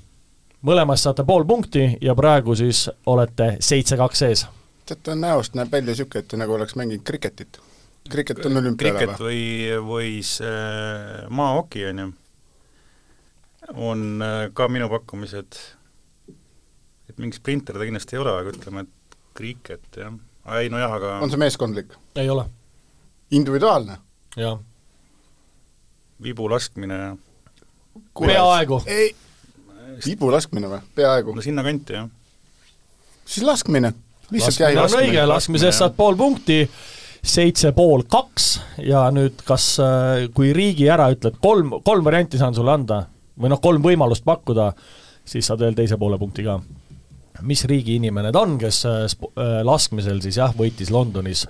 mõlemast 0.65 1.05
saate 1.05 1.25
pool 1.27 1.45
punkti 1.45 1.85
ja 2.01 2.15
praegu 2.17 2.55
siis 2.57 2.87
olete 3.05 3.55
seitse-kaks 3.59 4.21
ees. 4.27 4.45
teate, 4.87 5.15
näost 5.15 5.57
näeb 5.57 5.71
välja 5.71 5.93
niisugune, 5.93 6.23
et 6.23 6.37
nagu 6.39 6.53
oleks 6.53 6.75
mänginud 6.75 7.03
kriketit. 7.05 7.59
kriket 8.09 8.45
on 8.45 8.57
olümpiale 8.57 8.99
kriket 8.99 9.19
või, 9.19 9.41
või 9.83 10.11
see 10.23 11.27
maahoki, 11.29 11.85
on 11.89 11.99
ju, 11.99 12.07
on 13.75 14.23
äh, 14.23 14.37
ka 14.53 14.67
minu 14.71 14.89
pakkumised, 14.89 15.59
et 17.09 17.17
mingi 17.17 17.37
sprinter 17.37 17.77
ta 17.77 17.83
kindlasti 17.83 18.15
ei 18.15 18.23
ole, 18.23 18.37
aga 18.39 18.55
ütleme, 18.55 18.87
et 18.87 19.19
kriket, 19.37 19.85
jah. 19.97 20.15
ei 20.57 20.71
nojah, 20.73 20.97
aga 20.97 21.13
on 21.21 21.33
see 21.33 21.43
meeskondlik? 21.43 21.93
ei 22.15 22.29
ole. 22.29 22.47
individuaalne? 23.31 23.99
jah. 24.37 24.59
vibu 26.23 26.49
laskmine 26.49 27.17
peaaegu. 28.17 28.81
ei 28.87 29.13
vibu 30.05 30.31
laskmine 30.31 30.69
või, 30.71 30.81
peaaegu? 30.97 31.35
no 31.35 31.43
sinnakanti, 31.45 31.97
jah. 31.97 32.07
siis 33.25 33.45
laskmine, 33.47 33.93
lihtsalt 34.33 34.61
jahi 34.63 34.77
laskmine. 34.77 35.03
on 35.03 35.09
õige, 35.09 35.25
laskmisest 35.33 35.83
saad 35.83 35.97
pool 35.97 36.17
punkti, 36.19 36.61
seitse 37.27 37.73
pool 37.75 38.05
kaks 38.09 38.49
ja 38.85 39.07
nüüd 39.13 39.43
kas, 39.47 39.69
äh, 39.83 40.27
kui 40.35 40.53
riigi 40.55 40.89
ära 40.91 41.09
ütled, 41.13 41.39
kolm, 41.43 41.79
kolm 41.85 42.05
varianti 42.07 42.39
saan 42.39 42.55
sulle 42.55 42.75
anda 42.75 43.03
või 43.37 43.53
noh, 43.53 43.61
kolm 43.61 43.83
võimalust 43.83 44.25
pakkuda, 44.25 44.71
siis 45.27 45.47
saad 45.47 45.61
veel 45.65 45.75
teise 45.77 45.97
poole 45.99 46.17
punkti 46.17 46.45
ka. 46.47 46.59
mis 47.41 47.63
riigi 47.69 47.95
inimene 47.99 48.31
ta 48.33 48.41
on, 48.41 48.57
kes 48.57 48.85
äh, 48.85 49.01
äh, 49.05 49.57
laskmisel 49.65 50.21
siis 50.21 50.39
jah, 50.39 50.53
võitis 50.57 50.91
Londonis 50.91 51.45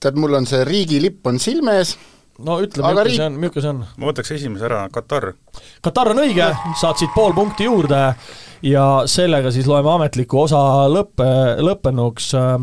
tead, 0.00 0.18
mul 0.20 0.36
on 0.38 0.46
see 0.48 0.64
riigilipp 0.66 1.26
on 1.26 1.40
silme 1.42 1.78
ees, 1.80 1.94
no 2.44 2.58
ütle, 2.64 2.82
milline 2.84 3.06
riik- 3.08 3.20
see 3.20 3.28
on, 3.28 3.38
milline 3.40 3.62
see 3.62 3.72
on? 3.72 3.84
ma 3.96 4.10
võtaks 4.10 4.34
esimese 4.36 4.68
ära, 4.68 4.82
Katar. 4.92 5.32
Katar 5.84 6.12
on 6.12 6.24
õige, 6.24 6.50
saad 6.80 7.00
siit 7.00 7.14
pool 7.14 7.32
punkti 7.36 7.68
juurde 7.68 8.00
ja 8.64 8.84
sellega 9.10 9.50
siis 9.54 9.66
loeme 9.68 9.90
ametliku 9.92 10.40
osa 10.44 10.60
lõppe, 10.90 11.26
lõppenuks 11.64 12.30
äh,. 12.36 12.54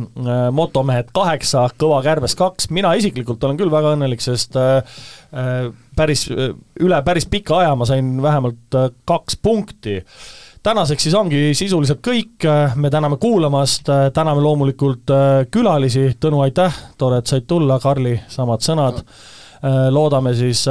motomehed 0.52 1.12
kaheksa, 1.16 1.68
Kõva 1.80 2.02
kärbes 2.06 2.36
kaks, 2.40 2.70
mina 2.74 2.94
isiklikult 3.00 3.44
olen 3.44 3.60
küll 3.60 3.72
väga 3.74 3.96
õnnelik, 3.98 4.22
sest 4.24 4.58
äh, 4.60 4.80
äh, 5.34 5.68
päris, 5.96 6.28
üle 6.30 7.02
päris 7.06 7.28
pika 7.30 7.62
aja 7.62 7.76
ma 7.76 7.88
sain 7.90 8.16
vähemalt 8.22 8.78
äh, 8.80 8.90
kaks 9.10 9.38
punkti. 9.42 10.02
Tänaseks 10.64 11.04
siis 11.04 11.16
ongi 11.20 11.50
sisuliselt 11.60 12.00
kõik, 12.00 12.46
me 12.80 12.88
täname 12.88 13.18
kuulamast, 13.20 13.90
täname 14.16 14.44
loomulikult 14.46 15.12
äh, 15.12 15.42
külalisi, 15.52 16.14
Tõnu, 16.20 16.40
aitäh, 16.46 16.78
tore, 16.98 17.20
et 17.20 17.28
said 17.28 17.44
tulla, 17.50 17.82
Karli, 17.84 18.16
samad 18.32 18.64
sõnad, 18.64 19.02
loodame 19.92 20.34
siis, 20.36 20.66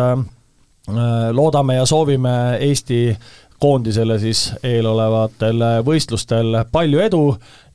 loodame 1.32 1.74
ja 1.78 1.86
soovime 1.88 2.34
Eesti 2.60 3.16
koondisele 3.62 4.18
siis 4.18 4.50
eelolevatel 4.66 5.62
võistlustel 5.86 6.64
palju 6.72 7.00
edu 7.00 7.22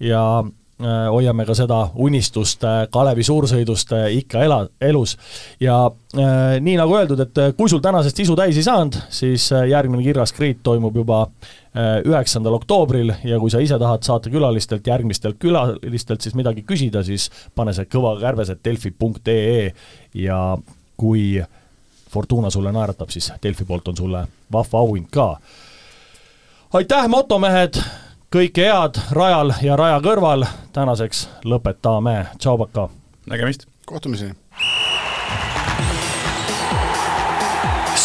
ja 0.04 0.22
äh, 0.84 1.08
hoiame 1.12 1.46
ka 1.48 1.56
seda 1.58 1.80
unistust 1.96 2.66
äh, 2.68 2.82
Kalevi 2.94 3.26
suursõidust 3.26 3.94
äh, 3.96 4.10
ikka 4.20 4.44
ela, 4.46 4.60
elus. 4.82 5.16
ja 5.64 5.78
äh, 5.88 6.58
nii 6.64 6.78
nagu 6.80 6.98
öeldud, 6.98 7.24
et 7.24 7.42
äh, 7.42 7.54
kui 7.58 7.70
sul 7.72 7.82
tänasest 7.84 8.20
isu 8.26 8.36
täis 8.38 8.60
ei 8.60 8.66
saanud, 8.68 9.00
siis 9.10 9.50
äh, 9.56 9.68
järgmine 9.72 10.04
Kirras 10.06 10.34
Kriit 10.36 10.60
toimub 10.64 10.96
juba 10.96 11.24
äh, 11.24 11.98
üheksandal 12.06 12.60
oktoobril 12.60 13.14
ja 13.24 13.40
kui 13.40 13.54
sa 13.54 13.64
ise 13.64 13.80
tahad 13.80 14.06
saatekülalistelt, 14.08 14.88
järgmistelt 14.88 15.40
külalistelt 15.42 16.26
siis 16.26 16.38
midagi 16.38 16.66
küsida, 16.68 17.04
siis 17.04 17.30
pane 17.56 17.74
see 17.74 17.90
kõva 17.90 18.18
kärbes, 18.22 18.52
et 18.54 18.64
delfi.ee 18.66 19.72
ja 20.28 20.42
kui 20.98 21.44
Fortuna 22.10 22.50
sulle 22.50 22.72
naeratab, 22.72 23.10
siis 23.10 23.34
Delfi 23.44 23.66
poolt 23.66 23.88
on 23.88 23.98
sulle 23.98 24.28
vahva 24.52 24.80
auhind 24.80 25.10
ka 25.12 25.38
aitäh, 26.74 27.08
motomehed, 27.08 27.80
kõike 28.34 28.68
head 28.68 29.00
rajal 29.16 29.54
ja 29.64 29.76
raja 29.80 30.00
kõrval, 30.04 30.46
tänaseks 30.76 31.28
lõpetame, 31.48 32.26
tšau, 32.38 32.58
Paka! 32.58 32.90
nägemist! 33.30 33.68
kohtumiseni! 33.86 34.36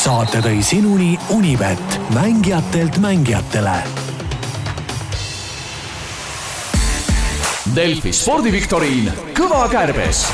saate 0.02 0.40
tõi 0.42 0.62
sinuni 0.66 1.12
Unibet, 1.30 1.98
mängijatelt 2.14 2.98
mängijatele 2.98 3.76
Delfi 7.76 8.10
spordiviktoriin 8.12 9.12
Kõva 9.38 9.68
kärbes 9.70 10.24